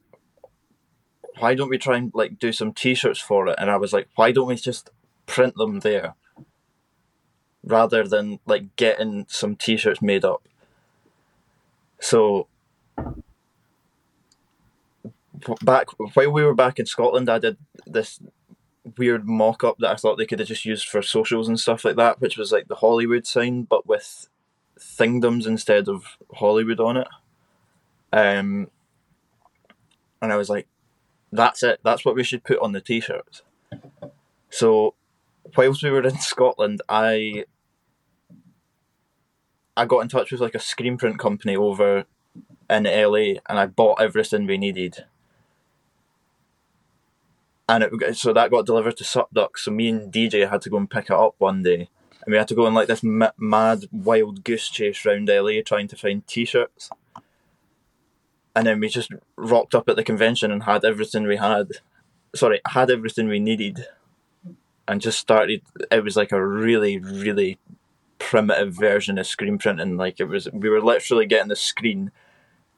why 1.41 1.55
don't 1.55 1.71
we 1.71 1.79
try 1.79 1.97
and 1.97 2.13
like 2.15 2.39
do 2.39 2.53
some 2.53 2.73
t-shirts 2.73 3.19
for 3.19 3.49
it? 3.49 3.57
And 3.59 3.71
I 3.71 3.77
was 3.77 3.93
like, 3.93 4.09
why 4.15 4.33
don't 4.33 4.49
we 4.49 4.57
just 4.57 4.91
print 5.27 5.55
them 5.57 5.81
there, 5.81 6.15
rather 7.65 8.07
than 8.07 8.39
like 8.47 8.77
getting 8.77 9.27
some 9.29 9.57
t-shirts 9.57 10.01
made 10.01 10.25
up. 10.25 10.43
So 12.01 12.47
back 15.63 15.87
while 16.15 16.31
we 16.31 16.45
were 16.45 16.55
back 16.55 16.79
in 16.79 16.87
Scotland, 16.87 17.29
I 17.29 17.39
did 17.39 17.57
this 17.87 18.21
weird 18.97 19.29
mock 19.29 19.63
up 19.63 19.77
that 19.79 19.91
I 19.91 19.97
thought 19.97 20.17
they 20.17 20.27
could 20.27 20.39
have 20.39 20.49
just 20.49 20.65
used 20.65 20.89
for 20.89 21.03
socials 21.03 21.49
and 21.49 21.61
stuff 21.61 21.85
like 21.85 21.97
that, 21.97 22.21
which 22.21 22.37
was 22.37 22.53
like 22.53 22.69
the 22.69 22.77
Hollywood 22.77 23.27
sign, 23.27 23.65
but 23.65 23.87
with 23.87 24.29
Thingdoms 24.79 25.47
instead 25.47 25.89
of 25.89 26.17
Hollywood 26.35 26.81
on 26.81 26.97
it. 26.97 27.09
Um, 28.13 28.71
and 30.23 30.33
I 30.33 30.37
was 30.37 30.49
like, 30.49 30.67
that's 31.33 31.63
it. 31.63 31.81
That's 31.83 32.05
what 32.05 32.15
we 32.15 32.25
should 32.25 32.45
put 32.45 32.59
on 32.61 32.73
the 32.73 32.81
t-shirts. 32.81 33.43
So, 34.51 34.95
whilst 35.57 35.83
we 35.83 35.91
were 35.91 36.03
in 36.03 36.19
Scotland, 36.19 36.83
I 36.89 37.45
I 39.77 39.87
got 39.87 40.01
in 40.01 40.09
touch 40.09 40.33
with 40.33 40.41
like 40.41 40.55
a 40.55 40.61
screen 40.61 40.97
print 40.97 41.19
company 41.19 41.57
over 41.57 42.05
in 42.69 42.85
LA, 42.85 43.41
and 43.49 43.59
I 43.59 43.67
bought 43.67 44.01
everything 44.01 44.47
we 44.47 44.59
needed 44.59 45.05
and 47.71 47.85
it, 47.85 48.17
so 48.17 48.33
that 48.33 48.51
got 48.51 48.67
delivered 48.67 48.97
to 48.97 49.05
SupDuck. 49.05 49.57
So 49.57 49.71
me 49.71 49.89
and 49.89 50.13
DJ 50.13 50.51
had 50.51 50.63
to 50.63 50.71
go 50.71 50.77
and 50.77 50.91
pick 50.91 51.07
it 51.07 51.13
up 51.13 51.37
one 51.39 51.63
day, 51.63 51.89
and 52.25 52.33
we 52.33 52.37
had 52.37 52.49
to 52.49 52.55
go 52.55 52.67
on 52.67 52.75
like 52.75 52.89
this 52.89 53.03
mad 53.03 53.85
wild 53.93 54.43
goose 54.43 54.69
chase 54.69 55.07
around 55.07 55.29
LA 55.29 55.63
trying 55.65 55.89
to 55.89 55.97
find 55.97 56.27
T-shirts. 56.27 56.91
And 58.55 58.67
then 58.67 58.81
we 58.81 58.89
just 58.89 59.11
rocked 59.37 59.75
up 59.75 59.89
at 59.89 59.97
the 59.97 60.05
convention 60.05 60.51
and 60.51 60.65
had 60.65 60.85
everything 60.85 61.27
we 61.27 61.37
had. 61.37 61.69
Sorry, 62.35 62.61
had 62.69 62.91
everything 62.91 63.29
we 63.29 63.41
needed, 63.41 63.87
and 64.87 65.01
just 65.01 65.19
started. 65.19 65.63
It 65.91 66.05
was 66.05 66.17
like 66.17 66.33
a 66.33 66.45
really, 66.45 66.99
really 66.99 67.59
primitive 68.19 68.75
version 68.75 69.19
of 69.19 69.27
screen 69.27 69.59
printing. 69.59 69.97
Like 69.97 70.21
it 70.21 70.25
was, 70.25 70.49
we 70.53 70.69
were 70.69 70.83
literally 70.83 71.27
getting 71.27 71.49
the 71.49 71.57
screen, 71.57 72.11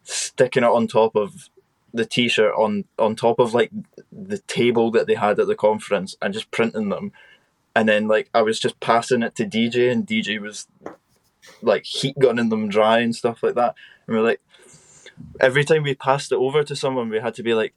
sticking 0.05 0.63
it 0.63 0.71
on 0.71 0.87
top 0.87 1.17
of 1.17 1.49
the 1.93 2.07
t-shirt 2.07 2.55
on 2.57 2.85
on 2.99 3.15
top 3.15 3.39
of 3.39 3.55
like 3.55 3.71
the 4.11 4.39
table 4.39 4.91
that 4.91 5.07
they 5.07 5.15
had 5.15 5.39
at 5.39 5.47
the 5.47 5.55
conference 5.55 6.17
and 6.23 6.33
just 6.33 6.51
printing 6.51 6.89
them 6.89 7.13
and 7.75 7.89
then 7.89 8.09
like 8.09 8.31
I 8.35 8.43
was 8.43 8.59
just 8.59 8.81
passing 8.81 9.23
it 9.23 9.35
to 9.37 9.45
DJ 9.45 9.91
and 9.91 10.07
DJ 10.07 10.41
was 10.41 10.67
like 11.61 11.85
heat 11.85 12.19
gunning 12.19 12.49
them 12.49 12.69
dry 12.69 13.01
and 13.01 13.15
stuff 13.15 13.43
like 13.43 13.55
that 13.55 13.75
and 14.07 14.17
we're 14.17 14.23
like 14.23 14.41
every 15.41 15.65
time 15.65 15.83
we 15.83 15.95
passed 15.95 16.33
it 16.33 16.37
over 16.37 16.63
to 16.63 16.77
someone 16.77 17.09
we 17.09 17.21
had 17.21 17.35
to 17.35 17.43
be 17.43 17.55
like 17.55 17.75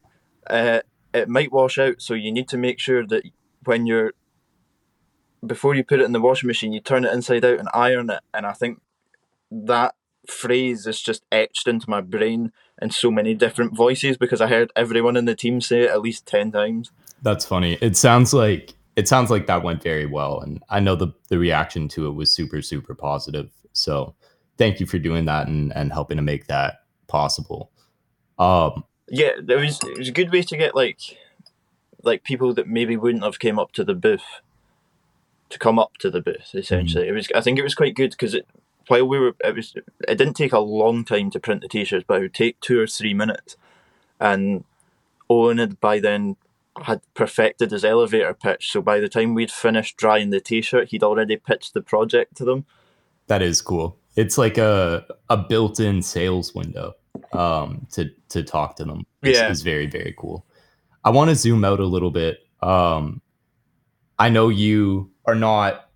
uh, 0.48 0.80
it 1.14 1.30
might 1.30 1.52
wash 1.52 1.78
out 1.78 2.02
so 2.02 2.14
you 2.14 2.32
need 2.32 2.48
to 2.48 2.58
make 2.58 2.80
sure 2.80 3.06
that 3.06 3.24
when 3.64 3.86
you're 3.86 4.14
before 5.46 5.76
you 5.76 5.84
put 5.84 6.00
it 6.00 6.06
in 6.06 6.12
the 6.12 6.22
washing 6.22 6.48
machine 6.48 6.74
you 6.74 6.80
turn 6.80 7.06
it 7.06 7.14
inside 7.14 7.46
out 7.46 7.60
and 7.60 7.70
iron 7.74 8.10
it 8.10 8.22
and 8.34 8.46
I 8.46 8.54
think 8.54 8.82
that 9.52 9.96
phrase 10.28 10.88
is 10.88 11.02
just 11.02 11.24
etched 11.32 11.68
into 11.68 11.90
my 11.90 12.02
brain 12.02 12.52
in 12.82 12.90
so 12.90 13.12
many 13.12 13.34
different 13.34 13.76
voices 13.76 14.18
because 14.18 14.42
I 14.42 14.48
heard 14.48 14.72
everyone 14.76 15.16
in 15.16 15.26
the 15.26 15.36
team 15.36 15.62
say 15.62 15.84
it 15.84 15.92
at 15.92 16.02
least 16.02 16.26
10 16.26 16.52
times. 16.52 16.92
That's 17.22 17.46
funny. 17.46 17.78
It 17.82 17.96
sounds 17.96 18.34
like 18.34 18.74
it 18.96 19.08
sounds 19.08 19.30
like 19.30 19.48
that 19.48 19.64
went 19.64 19.84
very 19.84 20.06
well 20.06 20.40
and 20.40 20.64
I 20.70 20.80
know 20.80 20.96
the 20.96 21.10
the 21.30 21.38
reaction 21.38 21.88
to 21.90 22.08
it 22.08 22.12
was 22.12 22.32
super 22.32 22.62
super 22.62 22.96
positive. 22.96 23.50
So, 23.74 24.16
thank 24.58 24.80
you 24.80 24.86
for 24.86 25.00
doing 25.00 25.26
that 25.26 25.48
and 25.48 25.74
and 25.76 25.92
helping 25.92 26.18
to 26.18 26.24
make 26.24 26.48
that 26.48 26.85
possible. 27.08 27.72
Um 28.38 28.84
Yeah, 29.10 29.32
it 29.48 29.60
was 29.60 29.80
it 29.84 29.98
was 29.98 30.10
a 30.10 30.14
good 30.14 30.32
way 30.32 30.42
to 30.44 30.58
get 30.58 30.76
like 30.76 31.00
like 32.04 32.24
people 32.24 32.54
that 32.54 32.68
maybe 32.68 32.98
wouldn't 32.98 33.24
have 33.24 33.40
came 33.40 33.60
up 33.60 33.72
to 33.74 33.84
the 33.84 33.96
booth 33.96 34.42
to 35.50 35.60
come 35.60 35.80
up 35.80 35.98
to 36.00 36.10
the 36.10 36.22
booth 36.22 36.54
essentially. 36.54 37.08
It 37.08 37.14
was 37.14 37.28
I 37.36 37.42
think 37.42 37.60
it 37.60 37.64
was 37.64 37.76
quite 37.76 37.96
good 37.96 38.12
because 38.12 38.34
it 38.34 38.48
while 38.88 39.08
we 39.08 39.20
were 39.20 39.36
it 39.44 39.56
was 39.56 39.76
it 39.76 40.18
didn't 40.18 40.36
take 40.36 40.54
a 40.54 40.60
long 40.60 41.04
time 41.04 41.30
to 41.32 41.40
print 41.40 41.62
the 41.62 41.68
t-shirts 41.68 42.06
but 42.08 42.18
it 42.18 42.22
would 42.22 42.34
take 42.34 42.60
2 42.62 42.80
or 42.80 42.88
3 42.88 43.14
minutes 43.14 43.58
and 44.20 44.64
Owen 45.30 45.58
had 45.58 45.80
by 45.80 46.00
then 46.00 46.36
had 46.84 47.02
perfected 47.14 47.72
his 47.72 47.86
elevator 47.86 48.34
pitch 48.34 48.72
so 48.72 48.82
by 48.82 49.00
the 49.00 49.10
time 49.10 49.34
we'd 49.34 49.52
finished 49.52 49.98
drying 49.98 50.30
the 50.30 50.42
t-shirt 50.42 50.90
he'd 50.90 51.04
already 51.04 51.38
pitched 51.38 51.74
the 51.74 51.82
project 51.82 52.36
to 52.38 52.46
them 52.46 52.66
that 53.28 53.42
is 53.42 53.62
cool. 53.62 53.98
It's 54.16 54.38
like 54.38 54.58
a 54.58 55.06
a 55.30 55.38
built-in 55.38 56.02
sales 56.02 56.54
window 56.56 56.94
um 57.34 57.86
to 57.94 58.10
to 58.30 58.44
talk 58.44 58.76
to 58.78 58.86
them. 58.86 59.06
This 59.22 59.38
Yeah. 59.38 59.50
is 59.50 59.62
very 59.62 59.88
very 59.88 60.14
cool. 60.18 60.46
I 61.04 61.10
want 61.10 61.30
to 61.30 61.36
zoom 61.36 61.64
out 61.66 61.80
a 61.80 61.86
little 61.86 62.12
bit. 62.12 62.40
Um 62.62 63.22
I 64.20 64.30
know 64.30 64.50
you 64.50 65.12
are 65.26 65.36
not 65.36 65.90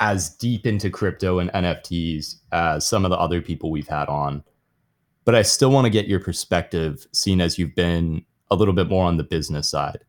as 0.00 0.30
deep 0.36 0.66
into 0.66 0.90
crypto 0.90 1.38
and 1.38 1.50
NFTs 1.52 2.36
as 2.52 2.86
some 2.86 3.04
of 3.04 3.10
the 3.10 3.18
other 3.18 3.40
people 3.40 3.70
we've 3.70 3.88
had 3.88 4.08
on. 4.08 4.42
but 5.26 5.34
I 5.34 5.40
still 5.40 5.70
want 5.70 5.86
to 5.86 5.90
get 5.90 6.06
your 6.06 6.20
perspective, 6.20 7.06
seeing 7.12 7.40
as 7.40 7.58
you've 7.58 7.74
been 7.74 8.22
a 8.50 8.54
little 8.56 8.74
bit 8.74 8.90
more 8.90 9.06
on 9.06 9.16
the 9.16 9.24
business 9.24 9.70
side. 9.70 10.04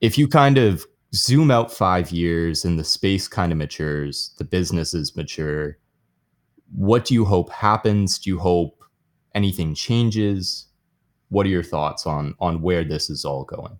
If 0.00 0.16
you 0.16 0.28
kind 0.28 0.58
of 0.58 0.86
zoom 1.12 1.50
out 1.50 1.72
five 1.72 2.12
years 2.12 2.64
and 2.64 2.78
the 2.78 2.84
space 2.84 3.26
kind 3.26 3.50
of 3.50 3.58
matures, 3.58 4.32
the 4.38 4.44
businesses 4.44 5.16
mature, 5.16 5.76
what 6.74 7.04
do 7.04 7.14
you 7.14 7.24
hope 7.24 7.50
happens? 7.50 8.18
Do 8.18 8.30
you 8.30 8.38
hope 8.38 8.84
anything 9.34 9.74
changes? 9.74 10.66
What 11.28 11.46
are 11.46 11.50
your 11.50 11.62
thoughts 11.62 12.06
on 12.06 12.34
on 12.40 12.62
where 12.62 12.84
this 12.84 13.10
is 13.10 13.24
all 13.24 13.44
going? 13.44 13.78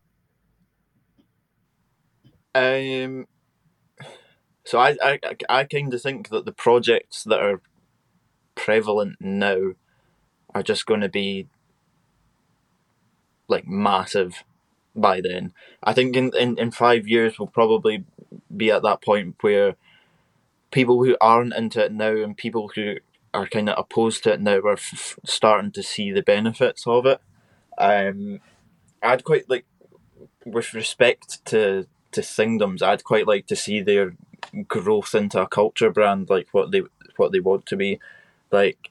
Um, 2.55 3.26
so 4.64 4.79
I 4.79 4.96
I, 5.03 5.18
I 5.48 5.64
kind 5.64 5.92
of 5.92 6.03
think 6.03 6.29
that 6.31 6.44
the 6.44 6.53
projects 6.53 7.24
that 7.24 7.40
are 7.40 7.61
prevalent 8.55 9.16
now 9.20 9.72
are 10.55 10.62
just 10.62 10.87
going 10.87 11.00
to 11.00 11.09
be 11.09 11.48
like 13.48 13.66
massive 13.66 14.44
by 14.94 15.20
then. 15.20 15.53
I 15.83 15.92
think 15.92 16.16
in, 16.16 16.33
in, 16.37 16.59
in 16.59 16.70
five 16.70 17.07
years 17.07 17.38
we'll 17.38 17.48
probably 17.48 18.05
be 18.55 18.70
at 18.70 18.83
that 18.83 19.03
point 19.03 19.37
where 19.40 19.76
people 20.70 21.04
who 21.04 21.16
aren't 21.20 21.54
into 21.54 21.85
it 21.85 21.92
now 21.92 22.16
and 22.16 22.37
people 22.37 22.70
who 22.74 22.96
are 23.33 23.46
kind 23.46 23.68
of 23.68 23.78
opposed 23.78 24.24
to 24.24 24.33
it 24.33 24.40
now 24.40 24.59
are 24.59 24.72
f- 24.72 25.18
starting 25.24 25.70
to 25.72 25.83
see 25.83 26.11
the 26.11 26.22
benefits 26.22 26.87
of 26.87 27.06
it. 27.06 27.20
Um, 27.78 28.40
I'd 29.02 29.24
quite 29.24 29.48
like, 29.48 29.64
with 30.44 30.74
respect 30.74 31.44
to 31.46 31.87
to 32.12 32.22
Thingdoms, 32.22 32.83
I'd 32.83 33.04
quite 33.04 33.26
like 33.26 33.46
to 33.46 33.56
see 33.56 33.80
their 33.80 34.14
growth 34.66 35.14
into 35.14 35.40
a 35.40 35.46
culture 35.46 35.90
brand, 35.90 36.28
like 36.28 36.48
what 36.52 36.72
they 36.72 36.83
what 37.16 37.33
they 37.33 37.40
want 37.40 37.66
to 37.66 37.76
be, 37.76 38.00
like 38.50 38.90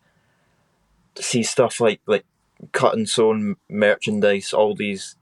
see 1.18 1.44
stuff 1.44 1.82
like 1.82 2.02
like 2.06 2.26
cut 2.72 2.96
and 2.96 3.10
sewn 3.10 3.58
merchandise, 3.70 4.54
all 4.54 4.76
these 4.76 5.16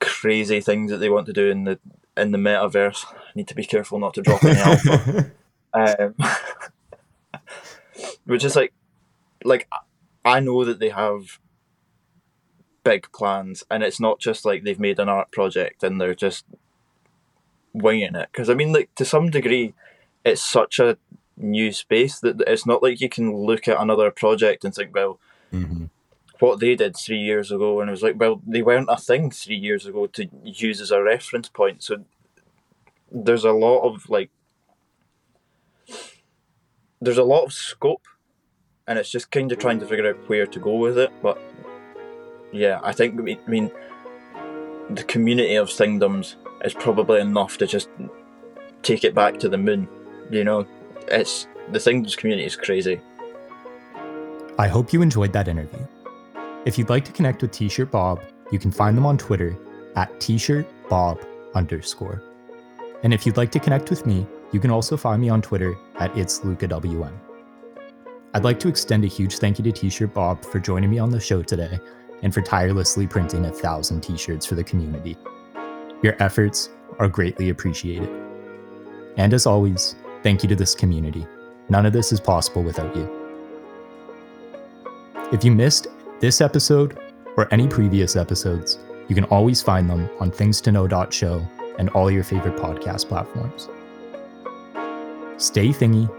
crazy 0.00 0.60
things 0.60 0.90
that 0.90 0.98
they 0.98 1.08
want 1.08 1.26
to 1.26 1.32
do 1.32 1.50
in 1.50 1.64
the 1.64 1.78
in 2.16 2.30
the 2.30 2.38
metaverse. 2.38 3.04
I 3.12 3.30
need 3.34 3.48
to 3.48 3.54
be 3.54 3.64
careful 3.64 3.98
not 3.98 4.14
to 4.14 4.22
drop 4.22 4.44
any 4.44 4.60
alpha. 4.60 5.32
Um, 5.74 6.14
which 8.24 8.44
is 8.44 8.56
like, 8.56 8.72
like 9.44 9.68
I 10.24 10.40
know 10.40 10.64
that 10.64 10.78
they 10.78 10.90
have 10.90 11.38
big 12.84 13.10
plans, 13.12 13.64
and 13.70 13.82
it's 13.82 14.00
not 14.00 14.20
just 14.20 14.44
like 14.44 14.64
they've 14.64 14.78
made 14.78 14.98
an 14.98 15.08
art 15.08 15.30
project 15.30 15.82
and 15.82 16.00
they're 16.00 16.14
just 16.14 16.44
winging 17.72 18.14
it. 18.14 18.28
Because 18.32 18.50
I 18.50 18.54
mean, 18.54 18.72
like 18.72 18.94
to 18.96 19.04
some 19.04 19.30
degree, 19.30 19.74
it's 20.24 20.42
such 20.42 20.78
a 20.78 20.96
new 21.36 21.72
space 21.72 22.20
that 22.20 22.40
it's 22.46 22.66
not 22.66 22.82
like 22.82 23.00
you 23.00 23.08
can 23.08 23.34
look 23.34 23.68
at 23.68 23.80
another 23.80 24.10
project 24.10 24.64
and 24.64 24.74
think, 24.74 24.94
well, 24.94 25.18
mm-hmm. 25.52 25.86
what 26.38 26.60
they 26.60 26.74
did 26.74 26.96
three 26.96 27.18
years 27.18 27.50
ago, 27.50 27.80
and 27.80 27.88
it 27.88 27.92
was 27.92 28.02
like, 28.02 28.18
well, 28.18 28.40
they 28.46 28.62
weren't 28.62 28.90
a 28.90 28.96
thing 28.96 29.30
three 29.30 29.56
years 29.56 29.86
ago 29.86 30.06
to 30.08 30.28
use 30.44 30.80
as 30.80 30.90
a 30.90 31.02
reference 31.02 31.48
point. 31.48 31.82
So 31.82 32.04
there's 33.10 33.44
a 33.44 33.52
lot 33.52 33.80
of 33.80 34.08
like, 34.08 34.30
there's 37.02 37.18
a 37.18 37.24
lot 37.24 37.44
of 37.44 37.52
scope, 37.52 38.06
and 38.86 38.98
it's 38.98 39.10
just 39.10 39.30
kind 39.32 39.50
of 39.50 39.58
trying 39.58 39.80
to 39.80 39.86
figure 39.86 40.08
out 40.08 40.28
where 40.28 40.46
to 40.46 40.58
go 40.60 40.76
with 40.76 40.98
it. 40.98 41.10
But 41.20 41.38
yeah, 42.52 42.80
I 42.82 42.92
think 42.92 43.18
I 43.20 43.50
mean 43.50 43.70
the 44.88 45.02
community 45.04 45.56
of 45.56 45.68
Thingdoms 45.68 46.36
is 46.64 46.74
probably 46.74 47.20
enough 47.20 47.58
to 47.58 47.66
just 47.66 47.88
take 48.82 49.02
it 49.04 49.14
back 49.14 49.38
to 49.40 49.48
the 49.48 49.58
moon. 49.58 49.88
You 50.30 50.44
know, 50.44 50.66
it's 51.08 51.48
the 51.72 51.80
Thingdoms 51.80 52.16
community 52.16 52.46
is 52.46 52.56
crazy. 52.56 53.00
I 54.58 54.68
hope 54.68 54.92
you 54.92 55.02
enjoyed 55.02 55.32
that 55.32 55.48
interview. 55.48 55.84
If 56.64 56.78
you'd 56.78 56.90
like 56.90 57.04
to 57.06 57.12
connect 57.12 57.42
with 57.42 57.50
T-shirt 57.50 57.90
Bob, 57.90 58.22
you 58.52 58.58
can 58.58 58.70
find 58.70 58.96
them 58.96 59.06
on 59.06 59.18
Twitter 59.18 59.56
at 59.96 60.20
T-shirt 60.20 60.66
Bob 60.88 61.18
underscore. 61.54 62.22
And 63.02 63.12
if 63.12 63.26
you'd 63.26 63.36
like 63.36 63.50
to 63.52 63.58
connect 63.58 63.90
with 63.90 64.06
me, 64.06 64.26
you 64.52 64.60
can 64.60 64.70
also 64.70 64.96
find 64.96 65.20
me 65.20 65.28
on 65.28 65.42
Twitter 65.42 65.76
at 65.96 66.16
It's 66.16 66.44
Luca 66.44 66.68
WM. 66.68 67.18
I'd 68.34 68.44
like 68.44 68.60
to 68.60 68.68
extend 68.68 69.04
a 69.04 69.08
huge 69.08 69.38
thank 69.38 69.58
you 69.58 69.64
to 69.64 69.72
T-shirt 69.72 70.14
Bob 70.14 70.44
for 70.44 70.58
joining 70.58 70.90
me 70.90 70.98
on 70.98 71.10
the 71.10 71.20
show 71.20 71.42
today 71.42 71.78
and 72.22 72.32
for 72.32 72.40
tirelessly 72.40 73.06
printing 73.06 73.46
a 73.46 73.50
thousand 73.50 74.02
t-shirts 74.02 74.46
for 74.46 74.54
the 74.54 74.64
community. 74.64 75.16
Your 76.02 76.16
efforts 76.22 76.70
are 76.98 77.08
greatly 77.08 77.48
appreciated. 77.48 78.08
And 79.16 79.34
as 79.34 79.46
always, 79.46 79.96
thank 80.22 80.42
you 80.42 80.48
to 80.48 80.56
this 80.56 80.74
community. 80.74 81.26
None 81.68 81.86
of 81.86 81.92
this 81.92 82.12
is 82.12 82.20
possible 82.20 82.62
without 82.62 82.94
you. 82.96 83.10
If 85.32 85.44
you 85.44 85.52
missed 85.52 85.88
this 86.20 86.40
episode 86.40 86.98
or 87.36 87.48
any 87.52 87.66
previous 87.66 88.16
episodes, 88.16 88.78
you 89.08 89.14
can 89.14 89.24
always 89.24 89.62
find 89.62 89.88
them 89.88 90.08
on 90.20 90.30
thingstoKnow.show 90.30 91.46
and 91.78 91.88
all 91.90 92.10
your 92.10 92.24
favorite 92.24 92.56
podcast 92.56 93.08
platforms. 93.08 93.68
Stay 95.36 95.68
thingy, 95.68 96.10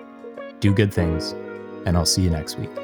do 0.60 0.74
good 0.74 0.94
things, 0.94 1.34
and 1.86 1.96
I'll 1.96 2.06
see 2.06 2.22
you 2.22 2.30
next 2.30 2.58
week. 2.58 2.83